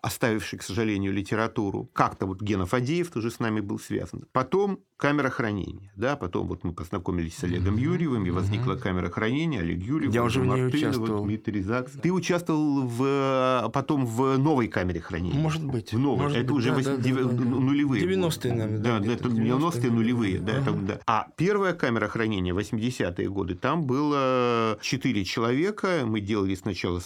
[0.00, 1.90] оставивший, к сожалению, литературу.
[1.92, 4.26] Как-то вот Гена Фадеев тоже с нами был связан.
[4.32, 8.80] Потом камера хранения, да, потом вот мы познакомились с Олегом Мгм, Юрьевым, и возникла мгм.
[8.80, 11.24] камера хранения, Олег Юрьев, Я уже Мартынов, участвовал.
[11.24, 11.92] Дмитрий Закс.
[11.92, 15.38] Ты участвовал в, потом в новой камере хранения.
[15.38, 15.92] Может быть.
[15.92, 16.22] В новой.
[16.22, 17.44] может это быть, уже да, восьми- да, дев- да, да.
[17.44, 18.02] нулевые.
[18.04, 18.54] 90-е, годы.
[18.62, 20.38] наверное, Да, да, да, это где-то 90-е, нулевые.
[20.38, 21.00] Да, это, да.
[21.06, 26.02] А первая камера хранения, 80-е годы, там было 4 человека.
[26.06, 26.98] Мы делали сначала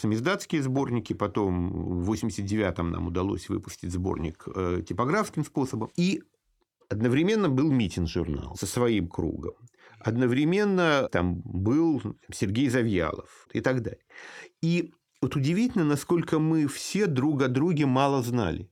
[0.43, 5.91] самиздатские сборники, потом в 89-м нам удалось выпустить сборник э, типографским способом.
[5.97, 6.23] И
[6.89, 9.55] одновременно был митинг-журнал со своим кругом.
[10.01, 12.03] Одновременно там был
[12.33, 14.03] Сергей Завьялов и так далее.
[14.63, 18.69] И вот удивительно, насколько мы все друг о друге мало знали.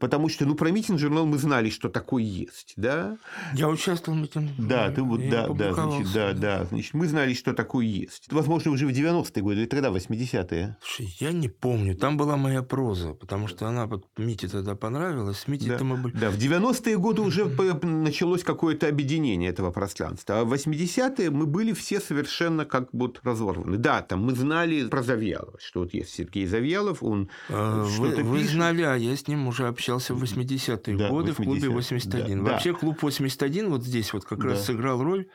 [0.00, 3.16] Потому что, ну, про митинг-журнал мы знали, что такой есть, да?
[3.54, 4.48] Я участвовал в этом.
[4.58, 8.30] Да, ты вот, да, да, значит, да, да, значит, мы знали, что такое есть.
[8.30, 10.76] Возможно, уже в 90-е годы, или тогда, 80-е.
[10.82, 11.96] Слушай, я не помню.
[11.96, 15.38] Там была моя проза, потому что она вот Мите тогда понравилась.
[15.38, 15.82] С Митей Да.
[15.82, 16.16] мы были...
[16.16, 17.46] Да, в 90-е годы уже
[17.82, 20.40] началось какое-то объединение этого пространства.
[20.40, 23.78] А в 80-е мы были все совершенно как будто разорваны.
[23.78, 28.38] Да, там мы знали про Завьялова, что вот есть Сергей Завьялов, он Вы, что-то вы
[28.38, 28.52] пишет.
[28.52, 31.70] знали, а я с ним уже общался в 80-е Да, годы в клубе 80-е.
[31.70, 32.44] 81.
[32.44, 34.64] Да, Вообще клуб 81 вот здесь вот как раз Да.
[34.64, 35.26] сыграл роль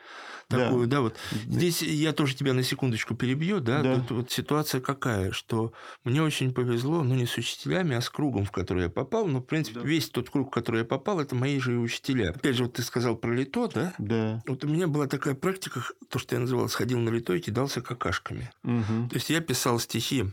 [0.50, 0.58] Да.
[0.66, 1.16] такую, да, вот.
[1.46, 3.94] Здесь я тоже тебя на секундочку перебью, да, Да.
[3.96, 5.72] Тут вот ситуация какая, что
[6.04, 9.38] мне очень повезло, ну не с учителями, а с кругом, в который я попал, но
[9.38, 12.30] в принципе весь тот круг, в который я попал, это мои же и учителя.
[12.30, 13.94] Опять же, вот ты сказал про лито, да?
[13.98, 14.42] Да.
[14.46, 17.80] Вот у меня была такая практика, то, что я называл «сходил на лито и кидался
[17.80, 18.50] какашками».
[18.62, 19.08] Мгм.
[19.08, 20.24] То есть я писал стихи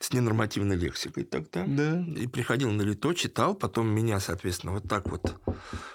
[0.00, 1.64] с ненормативной лексикой тогда.
[1.66, 2.02] Да.
[2.16, 5.36] И приходил на лито, читал, потом меня, соответственно, вот так вот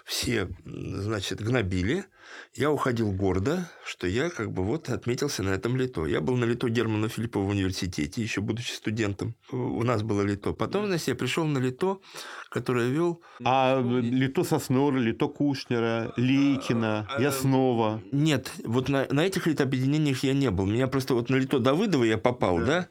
[0.06, 2.06] все, значит, гнобили.
[2.54, 6.06] Я уходил гордо, что я как бы вот отметился на этом лито.
[6.06, 9.36] Я был на лито Германа Филиппова в университете, еще будучи студентом.
[9.52, 10.54] У нас было лито.
[10.54, 12.00] Потом, значит, я пришел на лито,
[12.50, 13.22] которое вел...
[13.44, 18.02] А Лито Соснора, Лито Кушнера, Лейкина, А, Яснова.
[18.12, 20.66] Нет, вот на, на этих литообъединениях я не был.
[20.66, 22.66] Меня просто вот на лито Давыдова я попал, да?
[22.66, 22.90] Да.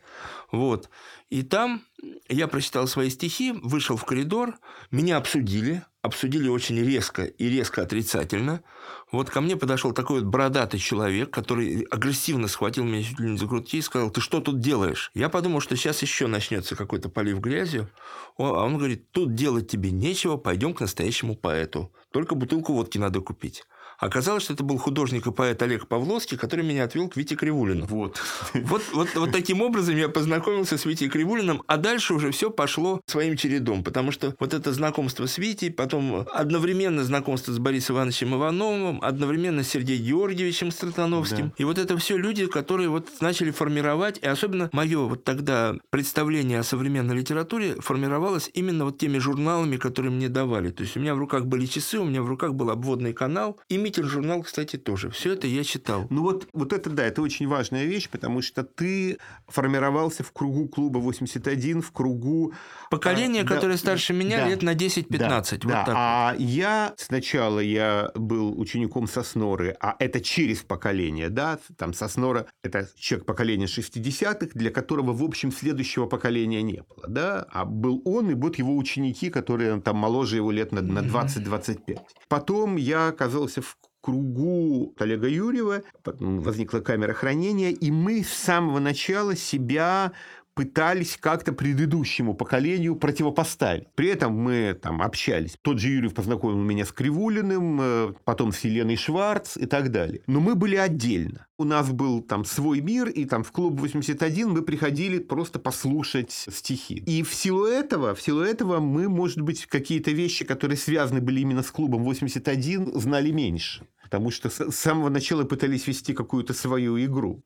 [0.54, 0.88] Вот.
[1.30, 1.82] И там
[2.28, 4.54] я прочитал свои стихи, вышел в коридор,
[4.90, 8.62] меня обсудили, обсудили очень резко и резко отрицательно.
[9.10, 13.38] Вот ко мне подошел такой вот бородатый человек, который агрессивно схватил меня чуть ли не
[13.38, 15.10] за грудки и сказал, ты что тут делаешь?
[15.14, 17.90] Я подумал, что сейчас еще начнется какой-то полив грязью.
[18.38, 21.92] А он говорит, тут делать тебе нечего, пойдем к настоящему поэту.
[22.12, 23.64] Только бутылку водки надо купить.
[23.98, 27.86] Оказалось, что это был художник и поэт Олег Павловский, который меня отвел к Вите Кривулину.
[27.86, 28.20] Вот.
[28.74, 33.00] Вот, вот, вот таким образом я познакомился с Витей Кривулиным, а дальше уже все пошло
[33.06, 38.34] своим чередом, потому что вот это знакомство с Витей, потом одновременно знакомство с Борисом Ивановичем
[38.34, 41.48] Ивановым, одновременно с Сергеем Георгиевичем Стратановским.
[41.48, 41.54] Да.
[41.58, 46.60] И вот это все люди, которые вот начали формировать, и особенно мое вот тогда представление
[46.60, 50.70] о современной литературе формировалось именно вот теми журналами, которые мне давали.
[50.70, 53.58] То есть у меня в руках были часы, у меня в руках был обводный канал,
[53.84, 55.10] и митинг-журнал, кстати, тоже.
[55.10, 56.06] Все это я читал.
[56.10, 59.18] Ну вот, вот это да, это очень важная вещь, потому что ты
[59.48, 62.52] формировался в кругу клуба 81, в кругу...
[62.98, 64.48] Поколение, А, да, которое старше меня, да.
[64.48, 65.18] лет на 10-15.
[65.18, 65.84] Да, вот да.
[65.84, 65.94] так.
[65.96, 72.88] А я сначала я был учеником Сосноры, а это через поколение, да, там Соснора– это
[72.96, 78.30] человек поколения 60-х, для которого, в общем, следующего поколения не было, да, а был он
[78.30, 81.98] и вот его ученики, которые там моложе его лет на, на 20-25.
[82.28, 88.78] Потом я оказался в кругу Олега Юрьева, потом возникла камера хранения, и мы с самого
[88.78, 90.12] начала себя
[90.54, 93.88] пытались как-то предыдущему поколению противопоставить.
[93.94, 95.56] При этом мы там общались.
[95.62, 100.22] Тот же Юрьев познакомил меня с Кривулиным, э, потом с Еленой Шварц и так далее.
[100.26, 101.46] Но мы были отдельно.
[101.56, 106.32] У нас был там свой мир, и там в клуб 81 мы приходили просто послушать
[106.32, 107.02] стихи.
[107.06, 111.40] И в силу этого, в силу этого мы, может быть, какие-то вещи, которые связаны были
[111.40, 113.86] именно с клубом 81, знали меньше.
[114.02, 117.42] Потому что с самого начала пытались вести какую-то свою игру.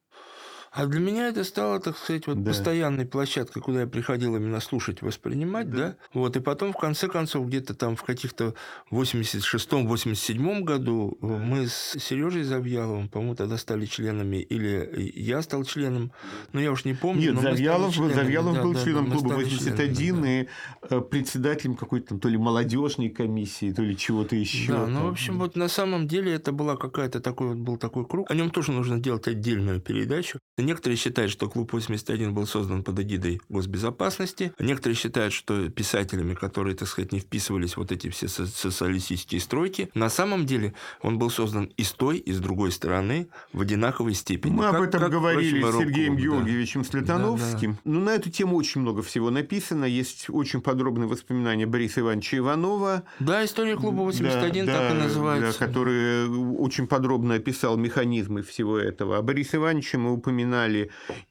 [0.78, 2.50] А для меня это стало, так сказать, вот Да.
[2.50, 5.96] постоянной площадкой, куда я приходил именно слушать, воспринимать, да.
[6.14, 8.54] Вот, и потом, в конце концов, где-то там в каких-то
[8.92, 16.12] 86-87 году э, мы с Сережей Завьяловым, по-моему, тогда стали членами, или я стал членом,
[16.52, 17.32] но я уж не помню.
[17.32, 20.48] Нет, Завьялов, членами, Завьялов да, был да, да, членом клуба стали 81 членами,
[20.88, 20.96] да.
[20.96, 24.70] и э, председателем какой-то там то ли молодежной комиссии, то ли чего-то еще.
[24.70, 28.06] Да, ну, в общем, вот на самом деле это была какая-то такой, вот был такой
[28.06, 28.30] круг.
[28.30, 30.38] О нем тоже нужно делать отдельную передачу.
[30.68, 34.52] Некоторые считают, что клуб 81 был создан под эгидой госбезопасности.
[34.58, 39.88] Некоторые считают, что писателями, которые, так сказать, не вписывались вот эти все со- социалистические стройки,
[39.94, 44.12] на самом деле он был создан и с той, и с другой стороны в одинаковой
[44.12, 44.52] степени.
[44.52, 46.20] Мы об Как- этом как, говорили впрочем, и с Сергеем да.
[46.22, 47.78] Георгиевичем Слетановским.
[47.84, 49.86] Ну, на эту тему очень много всего написано.
[49.86, 53.04] Есть очень подробные воспоминания Бориса Ивановича Иванова.
[53.20, 55.58] Да, история клуба 81 Да, так и да, называется.
[55.60, 56.28] да, который
[56.58, 59.16] очень подробно описал механизмы всего этого.
[59.16, 60.47] А Бориса Ивановича мы упоминали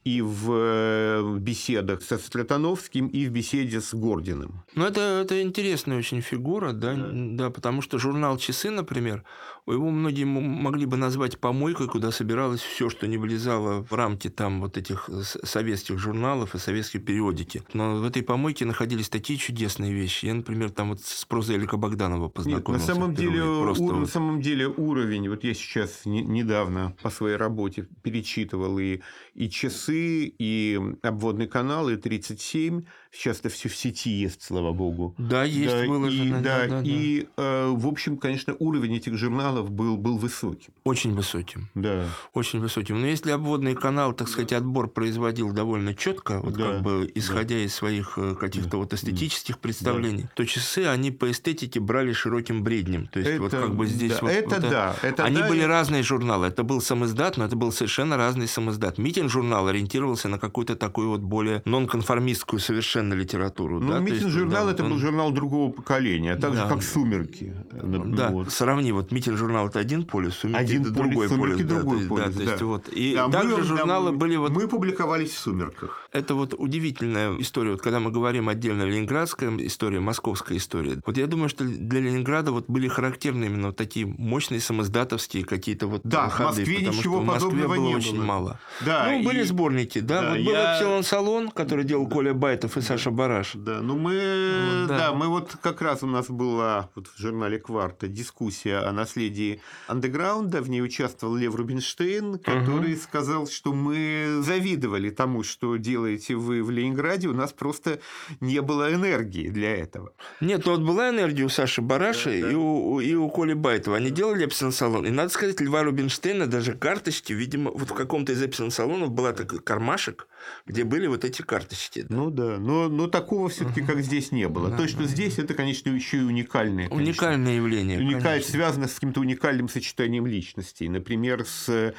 [0.04, 4.64] и в э, беседах со Слетановским, и в беседе с Гординым.
[4.76, 7.50] Ну, это, это интересная очень фигура, да, да.
[7.50, 9.24] потому что журнал «Часы», например,
[9.66, 14.62] его многие могли бы назвать помойкой, куда собиралось все, что не влезало в рамки там
[14.62, 15.10] вот этих
[15.44, 17.64] советских журналов и советской периодики.
[17.74, 20.26] Но в этой помойке находились такие чудесные вещи.
[20.28, 22.88] Я, например, там вот с прозой Элика Богданова Нет, на познакомился.
[22.88, 23.42] самом, деле.
[23.42, 28.80] Просто у- на самом деле уровень, вот я сейчас не- недавно по своей работе перечитывал
[28.80, 29.00] и,
[29.34, 32.86] и часы, и обводный канал, и 37.
[33.12, 35.16] Сейчас это все в сети есть, слава богу.
[35.18, 36.24] Да, есть Да, выложено.
[36.24, 36.82] и, да, да, да, да.
[36.84, 40.74] и э, в общем, конечно, уровень этих журналов был, был высоким.
[40.84, 41.70] Очень высоким.
[41.76, 42.06] Да.
[42.34, 43.00] Очень высоким.
[43.02, 47.58] Но если обводный канал, так сказать, отбор производил довольно четко, вот Да, как бы исходя
[47.58, 53.08] из своих э, каких-то вот эстетических представлений, то часы они по эстетике брали широким бреднем.
[53.08, 55.48] То есть вот Это- как бы здесь да, вот, это вот да, это они да,
[55.48, 56.48] были и- разные журналы.
[56.48, 58.98] Это был самоиздат, но это был совершенно разный самоиздат.
[58.98, 63.80] Митин журнал ориентировался на какую-то такую вот более нонконформистскую совершенно литературу.
[63.80, 66.62] Ну, да, то Митин есть, журнал да, это он- был журнал другого поколения, так же,
[66.62, 66.68] Да.
[66.70, 67.54] как «Сумерки».
[67.82, 68.52] Ну, Да, вот.
[68.52, 71.58] сравни, вот Митин журнал это один полюс, Сумерки Один это полюс, другой полюс.
[71.58, 72.66] да, другой то есть, да, полюс, то есть да.
[72.66, 72.88] вот.
[72.90, 76.08] И Да, мы- также да, журналы мы- были вот Мы публиковались в «Сумерках».
[76.12, 77.72] Это вот удивительная история.
[77.72, 81.00] Вот когда мы говорим отдельно ленинградская история, московская история.
[81.06, 85.88] Вот я думаю, что для Ленинграда вот были характерны именно вот такие мощные самоздатовские какие-то
[85.88, 88.24] вот Да, в ходы, Москве ничего что в Москве подобного было не очень было.
[88.26, 88.60] мало.
[88.86, 90.22] Да, ну, были и- сборники, да.
[90.22, 93.52] Да, вот был я- Эпсилон Салон, который делал Коля Байтов и Саша Бараш.
[93.56, 94.98] Да, ну мы, Вот, да.
[94.98, 95.14] да.
[95.14, 100.62] мы вот как раз у нас была вот в журнале «Кварта» дискуссия о наследии андеграунда,
[100.62, 106.72] в ней участвовал Лев Рубинштейн, который сказал, что мы завидовали тому, что делаете вы в
[106.72, 108.00] Ленинграде, у нас просто
[108.40, 110.14] не было энергии для этого.
[110.42, 112.52] Нет, ну вот была энергия у Саши Бараша Да, да.
[112.52, 113.98] И, у, и у Коли Байтова.
[113.98, 115.06] Они делали Эпсилон Салон.
[115.06, 119.34] И надо сказать, Льва Рубинштейна даже карточки, видимо, вот в каком-то из Эпсилон Салонов была
[119.34, 120.28] такой кармашек,
[120.66, 122.06] где были вот эти карточки.
[122.10, 124.70] Ну да, но, но такого все-таки, как здесь, не было.
[124.70, 126.90] Да, То, что да, здесь, это, конечно, еще и уникальное.
[126.90, 127.10] конечно.
[127.10, 128.00] Уникальное явление.
[128.00, 128.44] Уникаль...
[128.44, 130.90] связано с каким-то уникальным сочетанием личностей.
[130.90, 131.94] Например, с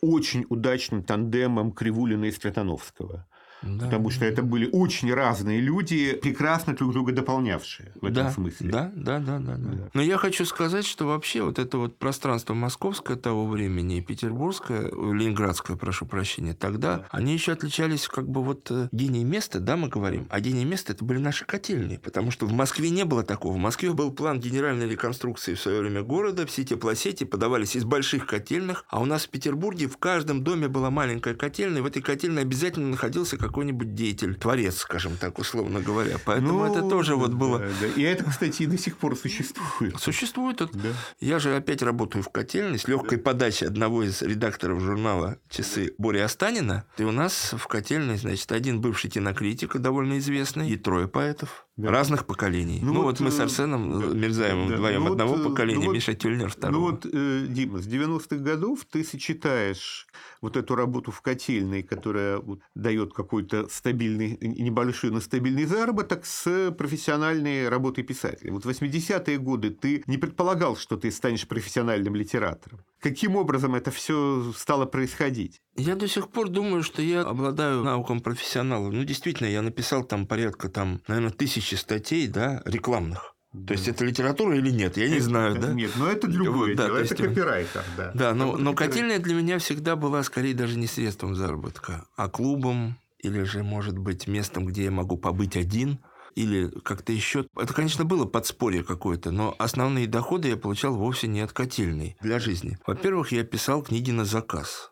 [0.00, 3.26] очень удачным тандемом Кривулина и Стратановского.
[3.66, 3.86] Да.
[3.86, 8.70] Потому что это были очень разные люди, прекрасно друг друга дополнявшие в этом да, смысле.
[8.70, 9.70] Да, да, да, да, да.
[9.70, 9.90] Да.
[9.94, 14.90] Но я хочу сказать, что вообще вот это вот пространство московское того времени и петербургское,
[14.90, 19.76] ой, ленинградское, прошу прощения, тогда они еще отличались как бы вот э, гений места, да,
[19.76, 23.22] мы говорим, а гений места это были наши котельные, потому что в Москве не было
[23.22, 23.54] такого.
[23.54, 28.26] В Москве был план генеральной реконструкции в свое время города, все теплосети подавались из больших
[28.26, 32.02] котельных, а у нас в Петербурге в каждом доме была маленькая котельная, и в этой
[32.02, 36.16] котельной обязательно находился какой-нибудь деятель, творец, скажем так, условно говоря.
[36.24, 37.60] Поэтому Ну, это тоже вот было...
[37.60, 37.86] да, да.
[37.86, 39.96] И это, кстати, и до сих пор существует.
[40.00, 40.60] Существует.
[40.60, 40.88] это- Да.
[41.20, 46.24] Я же опять работаю в котельной с легкой подачей одного из редакторов журнала «Часы» Боря
[46.24, 46.84] Останина.
[46.98, 51.90] И у нас в котельной, значит, один бывший кинокритик, довольно известный, и трое поэтов Да.
[51.90, 52.78] разных поколений.
[52.82, 54.74] Ну, Ну вот, вот, мы с э, Арсеном да, Мирзаевым да.
[54.76, 56.78] вдвоем Ну одного э, поколения, ну вот- Миша Тюльнер второго.
[56.78, 60.06] Ну вот, э, Дима, с 90-х годов ты сочетаешь
[60.40, 66.70] вот эту работу в котельной, которая вот дает какой-то стабильный, небольшой, но стабильный заработок, с
[66.70, 68.52] профессиональной работой писателя.
[68.52, 72.80] Вот в 80-е годы ты не предполагал, что ты станешь профессиональным литератором.
[73.04, 75.60] Каким образом это все стало происходить?
[75.76, 78.90] Я до сих пор думаю, что я обладаю науком профессионала.
[78.90, 83.34] Ну, действительно, я написал там порядка, там, наверное, тысячи статей, да, рекламных.
[83.66, 85.74] То есть это литература или нет, я не знаю, да?
[85.74, 88.10] Нет, но это другое Вот, да, дело, то это есть, копирайтер, да.
[88.14, 92.30] Да, но, Это но котельная для меня всегда была скорее даже не средством заработка, а
[92.30, 95.98] клубом или же, может быть, местом, где я могу побыть один
[96.34, 97.46] или как-то еще.
[97.56, 102.38] Это, конечно, было подспорье какое-то, но основные доходы я получал вовсе не от котельной для
[102.38, 102.78] жизни.
[102.86, 104.90] Во-первых, я писал книги на заказ.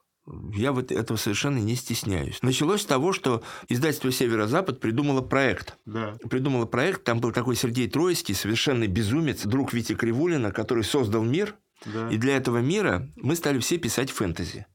[0.54, 2.40] Я вот этого совершенно не стесняюсь.
[2.42, 5.76] Началось с того, что издательство «Северо-Запад» придумало проект.
[5.84, 6.16] Да.
[6.30, 11.56] Придумало проект, там был такой Сергей Троицкий, совершенный безумец, друг Вити Кривулина, который создал мир.
[11.84, 12.08] Да.
[12.08, 14.66] И для этого мира мы стали все писать фэнтези.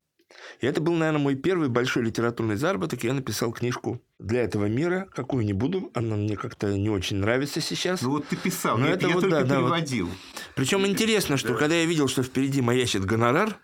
[0.59, 3.03] И это был, наверное, мой первый большой литературный заработок.
[3.03, 5.91] Я написал книжку для этого мира, какую не буду.
[5.93, 8.01] Она мне как-то не очень нравится сейчас.
[8.01, 9.73] Ну вот ты писал, Но я, это я вот только да, да, вот.
[9.73, 10.09] переводил.
[10.55, 13.59] Причем интересно, что когда я видел, что впереди маячит гонорар,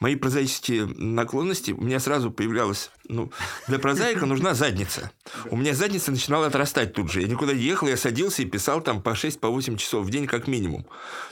[0.00, 2.90] мои прозаические наклонности, у меня сразу появлялась...
[3.08, 3.30] Ну,
[3.68, 5.12] для прозаика нужна задница.
[5.50, 7.22] У меня задница начинала отрастать тут же.
[7.22, 10.10] Я никуда не ехал, я садился и писал там по 6-8 по 8 часов в
[10.10, 10.86] день как минимум.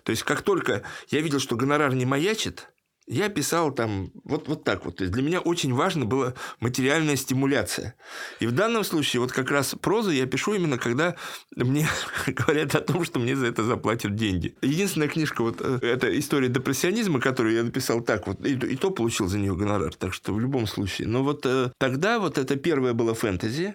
[0.04, 2.68] То есть, как только я видел, что гонорар не маячит,
[3.10, 4.96] я писал там вот, вот так вот.
[4.96, 7.94] То есть для меня очень важно была материальная стимуляция.
[8.38, 11.16] И в данном случае вот как раз прозу я пишу именно, когда
[11.56, 11.88] мне
[12.26, 14.54] говорят о том, что мне за это заплатят деньги.
[14.62, 18.90] Единственная книжка вот э, это история депрессионизма, которую я написал так вот, и, и то
[18.90, 19.92] получил за нее гонорар.
[19.94, 21.08] Так что в любом случае.
[21.08, 23.74] Но вот э, тогда вот это первое было фэнтези.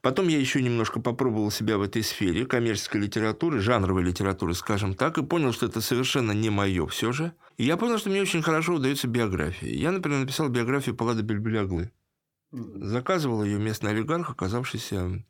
[0.00, 5.18] Потом я еще немножко попробовал себя в этой сфере коммерческой литературы, жанровой литературы, скажем так,
[5.18, 7.32] и понял, что это совершенно не мое все же.
[7.62, 9.68] И я понял, что мне очень хорошо удается биография.
[9.68, 11.92] Я, например, написал биографию Паллады Бельбеляглы.
[12.50, 15.24] Заказывал ее местный олигарх, оказавшийся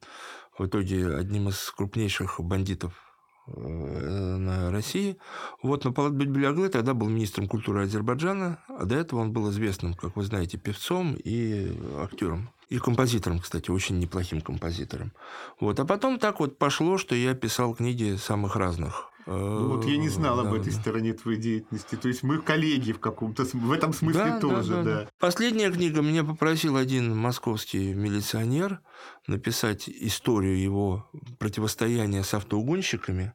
[0.58, 2.94] в итоге одним из крупнейших бандитов
[3.48, 5.18] э, на России.
[5.62, 9.92] Вот, но Палат Бельбеляглы тогда был министром культуры Азербайджана, а до этого он был известным,
[9.92, 12.48] как вы знаете, певцом и актером.
[12.70, 15.12] И композитором, кстати, очень неплохим композитором.
[15.60, 15.78] Вот.
[15.78, 19.11] А потом так вот пошло, что я писал книги самых разных.
[19.26, 20.80] Ну, вот я не знал об Да, этой да.
[20.80, 21.94] стороне твоей деятельности.
[21.96, 24.94] То есть мы коллеги в каком-то в этом смысле да, тоже, да, да.
[25.02, 25.08] да.
[25.18, 28.80] Последняя книга меня попросил один московский милиционер
[29.26, 31.08] написать историю его
[31.38, 33.34] противостояния с автоугонщиками.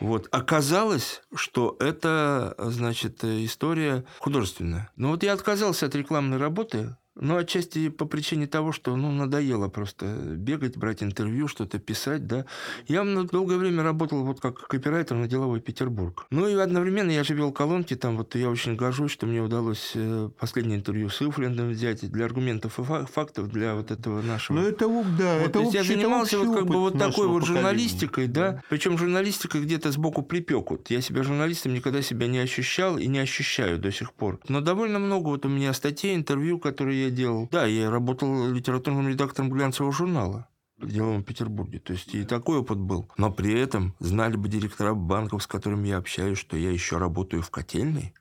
[0.00, 0.28] Вот.
[0.32, 4.90] Оказалось, что это, значит, история художественная.
[4.96, 9.68] Но вот я отказался от рекламной работы, но отчасти по причине того, что ну, надоело
[9.68, 12.46] просто бегать, брать интервью, что-то писать, да.
[12.86, 16.26] Я на долгое время работал вот как копирайтер на деловой Петербург.
[16.30, 19.92] Ну и одновременно я же вел колонки там, вот я очень горжусь, что мне удалось
[19.94, 24.58] э, последнее интервью с Ифлендом взять для аргументов и фа- фактов для вот этого нашего.
[24.58, 24.86] Ну, это,
[25.18, 27.60] да, Вот, это то есть я занимался вот как бы вот такой вот поколения.
[27.60, 28.62] журналистикой, да.
[28.68, 30.70] Причем журналистикой где-то сбоку припек.
[30.70, 34.38] Вот я себя журналистом никогда себя не ощущал и не ощущаю до сих пор.
[34.48, 37.48] Но довольно много вот у меня статей, интервью, которые я делал.
[37.50, 40.48] Да, я работал литературным редактором глянцевого журнала
[40.78, 41.78] в деловом Петербурге.
[41.78, 43.08] То есть и такой опыт был.
[43.16, 47.42] Но при этом знали бы директора банков, с которыми я общаюсь, что я еще работаю
[47.42, 48.14] в котельной.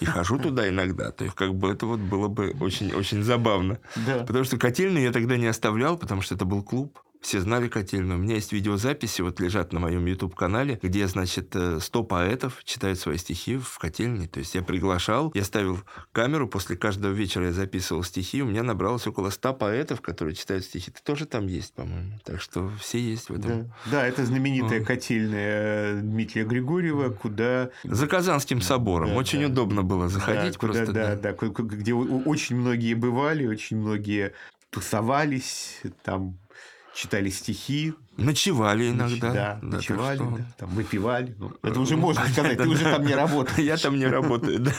[0.00, 1.10] И хожу туда иногда.
[1.10, 3.78] То есть, как бы это вот было бы очень-очень забавно.
[4.06, 4.24] Да.
[4.24, 6.98] Потому что котельную я тогда не оставлял, потому что это был клуб.
[7.20, 8.18] Все знали котельную.
[8.18, 12.98] У меня есть видеозаписи, вот лежат на моем YouTube-канале, где, значит, э, 100 поэтов читают
[12.98, 14.26] свои стихи в котельной.
[14.26, 15.80] То есть я приглашал, я ставил
[16.12, 20.64] камеру, после каждого вечера я записывал стихи, у меня набралось около 100 поэтов, которые читают
[20.64, 20.90] стихи.
[20.90, 22.18] Ты тоже там есть, по-моему.
[22.24, 23.64] Так что все есть в этом.
[23.64, 23.76] Да.
[23.90, 29.10] Да, это знаменитая котельная э, Дмитрия Григорьева, куда За Казанским собором.
[29.10, 29.46] Да, Очень да.
[29.48, 30.92] удобно было заходить да, куда- просто.
[30.94, 31.16] да, да.
[31.16, 34.32] да, ку- где очень многие бывали, очень многие
[34.70, 36.38] тусовались, там
[36.94, 39.32] читали стихи, Ночевали ноч- иногда.
[39.32, 41.34] да, так ночевали, что- да, там выпивали.
[41.38, 43.58] Ну, это уже можно сказать, ты уже там не работаешь.
[43.58, 44.72] Я там не работаю, да.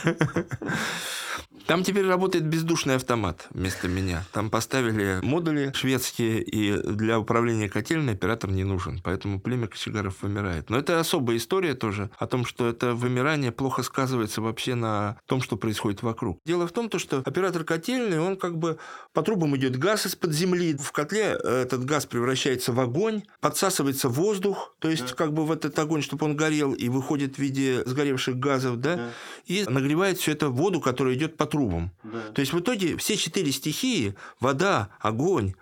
[1.66, 4.24] Там теперь работает бездушный автомат вместо меня.
[4.32, 9.00] Там поставили модули шведские, и для управления котельной оператор не нужен.
[9.02, 10.70] Поэтому племя кочегаров вымирает.
[10.70, 15.40] Но это особая история тоже о том, что это вымирание плохо сказывается вообще на том,
[15.40, 16.38] что происходит вокруг.
[16.44, 18.78] Дело в том, то, что оператор котельной, он как бы
[19.12, 20.76] по трубам идет газ из-под земли.
[20.76, 25.14] В котле э, этот газ превращается в огонь, подсасывается воздух, то есть Да.
[25.14, 28.96] как бы в этот огонь, чтобы он горел и выходит в виде сгоревших газов, да,
[28.96, 29.10] Да.
[29.46, 31.90] и нагревает все это воду, которая идет по трубам.
[32.34, 35.52] То есть в итоге все четыре стихии– вода, огонь, э,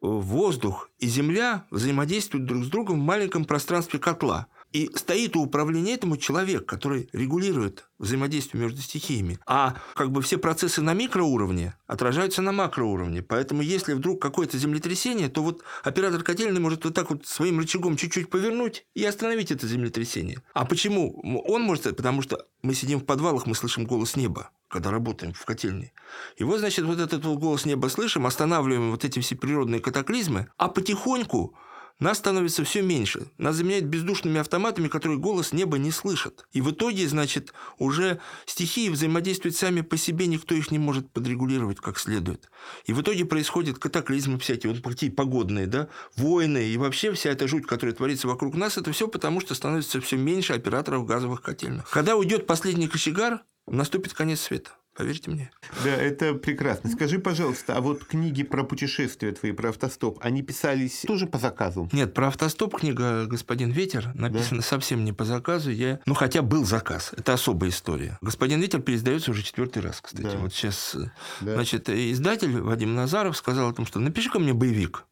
[0.00, 4.46] воздух и земля– взаимодействуют друг с другом в маленьком пространстве котла.
[4.72, 9.38] И стоит у управления этому человек, который регулирует взаимодействие между стихиями.
[9.46, 13.22] А как бы все процессы на микроуровне отражаются на макроуровне.
[13.22, 17.96] Поэтому если вдруг какое-то землетрясение, то вот оператор котельной может вот так вот своим рычагом
[17.96, 20.42] чуть-чуть повернуть и остановить это землетрясение.
[20.54, 21.96] А почему он может?
[21.96, 25.92] Потому что мы сидим в подвалах, мы слышим голос неба когда работаем в котельной.
[26.36, 30.68] И вот, значит, вот этот голос неба слышим, останавливаем вот эти все природные катаклизмы, а
[30.68, 31.54] потихоньку
[31.98, 33.26] нас становится все меньше.
[33.38, 36.46] Нас заменяют бездушными автоматами, которые голос неба не слышат.
[36.52, 41.78] И в итоге, значит, уже стихии взаимодействуют сами по себе, никто их не может подрегулировать
[41.78, 42.50] как следует.
[42.86, 47.48] И в итоге происходят катаклизмы всякие, вот такие погодные, да, войны и вообще вся эта
[47.48, 51.88] жуть, которая творится вокруг нас, это все потому, что становится все меньше операторов газовых котельных.
[51.90, 54.72] Когда уйдет последний кочегар, наступит конец света.
[54.94, 55.50] Поверьте мне.
[55.84, 56.90] Да, это прекрасно.
[56.90, 61.88] Скажи, пожалуйста, а вот книги про путешествия твои, про автостоп, они писались тоже по заказу?
[61.92, 64.66] Нет, про автостоп книга «Господин Ветер» написана да?
[64.66, 65.70] совсем не по заказу.
[65.70, 66.00] Я...
[66.04, 67.14] Ну, хотя был заказ.
[67.16, 68.18] Это особая история.
[68.20, 70.22] «Господин Ветер» переиздается уже четвертый раз, кстати.
[70.24, 70.36] Да.
[70.36, 70.94] Вот сейчас,
[71.40, 71.54] да.
[71.54, 75.06] значит, издатель Вадим Назаров сказал о том, что напиши ко мне боевик.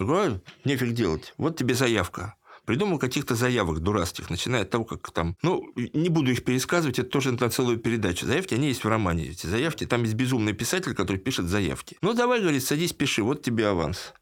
[0.00, 1.34] Я говорю, нефиг делать.
[1.36, 5.36] Вот тебе заявка придумал каких-то заявок дурацких, начиная от того, как там...
[5.42, 8.26] Ну, не буду их пересказывать, это тоже на целую передачу.
[8.26, 9.86] Заявки, они есть в романе, эти заявки.
[9.86, 11.96] Там есть безумный писатель, который пишет заявки.
[12.02, 14.12] Ну, давай, говорит, садись, пиши, вот тебе аванс.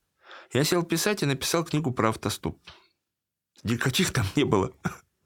[0.53, 2.59] Я сел писать и написал книгу про автостоп.
[3.64, 4.72] Никаких там не было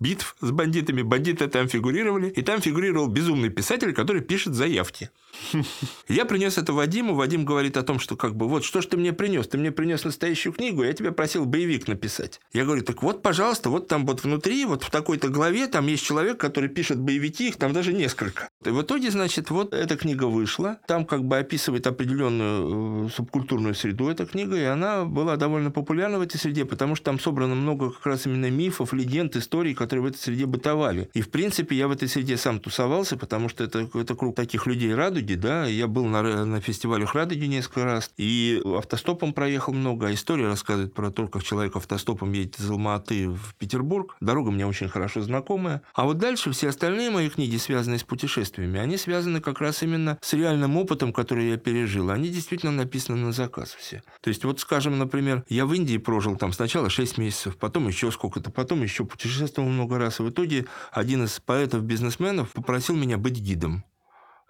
[0.02, 1.02] битв с бандитами.
[1.02, 2.28] Бандиты там фигурировали.
[2.28, 5.10] И там фигурировал безумный писатель, который пишет заявки.
[6.08, 7.14] Я принес это Вадиму.
[7.14, 9.46] Вадим говорит о том, что как бы вот что ж ты мне принес?
[9.48, 12.40] Ты мне принес настоящую книгу, я тебя просил боевик написать.
[12.52, 16.04] Я говорю, так вот, пожалуйста, вот там вот внутри, вот в такой-то главе, там есть
[16.04, 18.48] человек, который пишет боевики, их там даже несколько.
[18.64, 20.78] И в итоге, значит, вот эта книга вышла.
[20.86, 26.18] Там как бы описывает определенную э, субкультурную среду эта книга, и она была довольно популярна
[26.18, 29.91] в этой среде, потому что там собрано много как раз именно мифов, легенд, историй, которые
[30.00, 31.10] в этой среде бытовали.
[31.14, 34.66] И, в принципе, я в этой среде сам тусовался, потому что это, это круг таких
[34.66, 40.08] людей Радуги, да, я был на, на фестивалях Радуги несколько раз, и автостопом проехал много,
[40.08, 44.16] а история рассказывает про то, как человек автостопом едет из Алматы в Петербург.
[44.20, 45.82] Дорога мне очень хорошо знакомая.
[45.94, 50.18] А вот дальше все остальные мои книги, связанные с путешествиями, они связаны как раз именно
[50.20, 52.10] с реальным опытом, который я пережил.
[52.10, 54.02] Они действительно написаны на заказ все.
[54.20, 58.10] То есть, вот, скажем, например, я в Индии прожил там сначала 6 месяцев, потом еще
[58.10, 60.20] сколько-то, потом еще путешествовал много раз.
[60.20, 63.84] И в итоге один из поэтов-бизнесменов попросил меня быть гидом.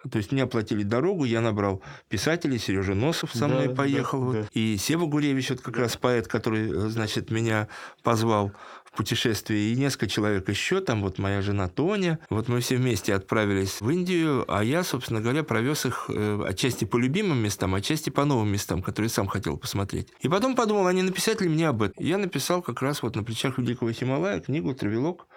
[0.09, 4.41] То есть мне оплатили дорогу, я набрал писателей, Сережа Носов со мной да, поехал, да,
[4.41, 4.47] да.
[4.53, 7.69] и Сева Гуревич, вот как раз поэт, который, значит, меня
[8.03, 8.51] позвал
[8.83, 13.13] в путешествие, и несколько человек еще, там вот моя жена Тоня, вот мы все вместе
[13.15, 18.09] отправились в Индию, а я, собственно говоря, провез их э, отчасти по любимым местам, отчасти
[18.09, 20.09] по новым местам, которые сам хотел посмотреть.
[20.19, 22.03] И потом подумал, а не написать ли мне об этом?
[22.03, 25.27] Я написал как раз вот на плечах Великого Хималая книгу «Травелок»,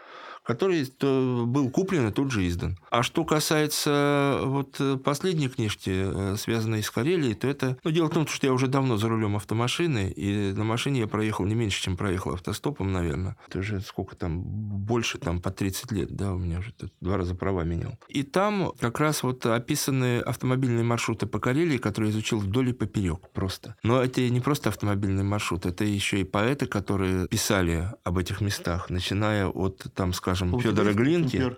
[0.46, 2.78] который был куплен и тут же издан.
[2.90, 7.76] А что касается вот последней книжки, э, связанной с Карелией, то это...
[7.84, 11.06] Ну, дело в том, что я уже давно за рулем автомашины, и на машине я
[11.06, 13.36] проехал не меньше, чем проехал автостопом, наверное.
[13.48, 17.34] Это уже сколько там, больше там по 30 лет, да, у меня уже два раза
[17.34, 17.98] права менял.
[18.08, 23.28] И там как раз вот описаны автомобильные маршруты по Карелии, которые изучил вдоль и поперек
[23.32, 23.76] просто.
[23.82, 28.90] Но это не просто автомобильный маршрут, это еще и поэты, которые писали об этих местах,
[28.90, 31.56] начиная от, там, скажем, скажем, Федора Глинки.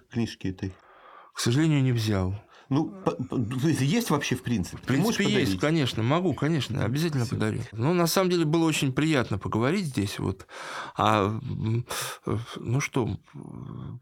[1.35, 2.35] К сожалению, не взял.
[2.69, 2.93] Ну,
[3.65, 4.77] есть вообще в принципе?
[4.77, 7.47] В принципе, есть, конечно, могу, конечно, обязательно Спасибо.
[7.47, 7.63] подарю.
[7.73, 10.19] Ну, на самом деле, было очень приятно поговорить здесь.
[10.19, 10.47] Вот.
[10.97, 11.41] А,
[12.57, 13.19] ну что,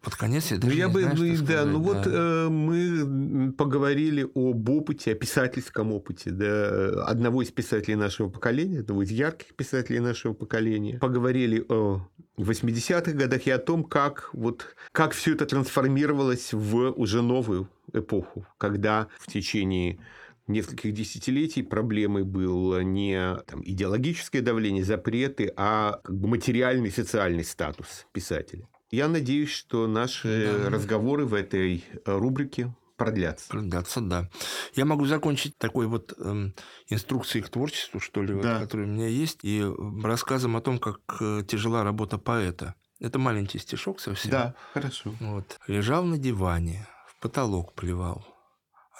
[0.02, 1.72] под конец я даже ну, я не бы, знаю, ну, что да, сказать.
[1.72, 8.28] ну вот э, мы поговорили об опыте, о писательском опыте да, одного из писателей нашего
[8.28, 10.98] поколения, одного из ярких писателей нашего поколения.
[10.98, 12.06] Поговорили о
[12.36, 18.46] 80-х годах и о том, как, вот, как все это трансформировалось в уже новую эпоху,
[18.58, 19.98] когда в течение
[20.46, 28.06] нескольких десятилетий проблемой было не там, идеологическое давление, запреты, а как бы материальный социальный статус
[28.12, 28.68] писателя.
[28.90, 30.70] Я надеюсь, что наши да.
[30.70, 33.48] разговоры в этой рубрике продлятся.
[33.48, 34.30] Продлятся, да.
[34.74, 36.50] Я могу закончить такой вот э,
[36.88, 38.54] инструкцией к творчеству, что ли, да.
[38.54, 39.64] вот, которая у меня есть, и
[40.02, 42.74] рассказом о том, как э, тяжела работа поэта.
[42.98, 44.30] Это маленький стишок совсем.
[44.30, 45.14] Да, хорошо.
[45.20, 45.58] Вот.
[45.66, 46.86] Лежал на диване,
[47.20, 48.26] потолок плевал.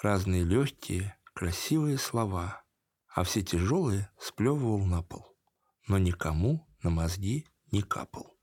[0.01, 2.63] Разные легкие, красивые слова,
[3.13, 5.25] а все тяжелые сплевывал на пол.
[5.87, 8.37] Но никому на мозги не капал.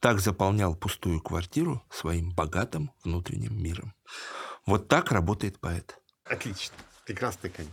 [0.00, 3.94] Так заполнял пустую квартиру своим богатым внутренним миром.
[4.66, 5.98] Вот так работает поэт.
[6.24, 6.76] Отлично.
[7.06, 7.72] Прекрасный конец.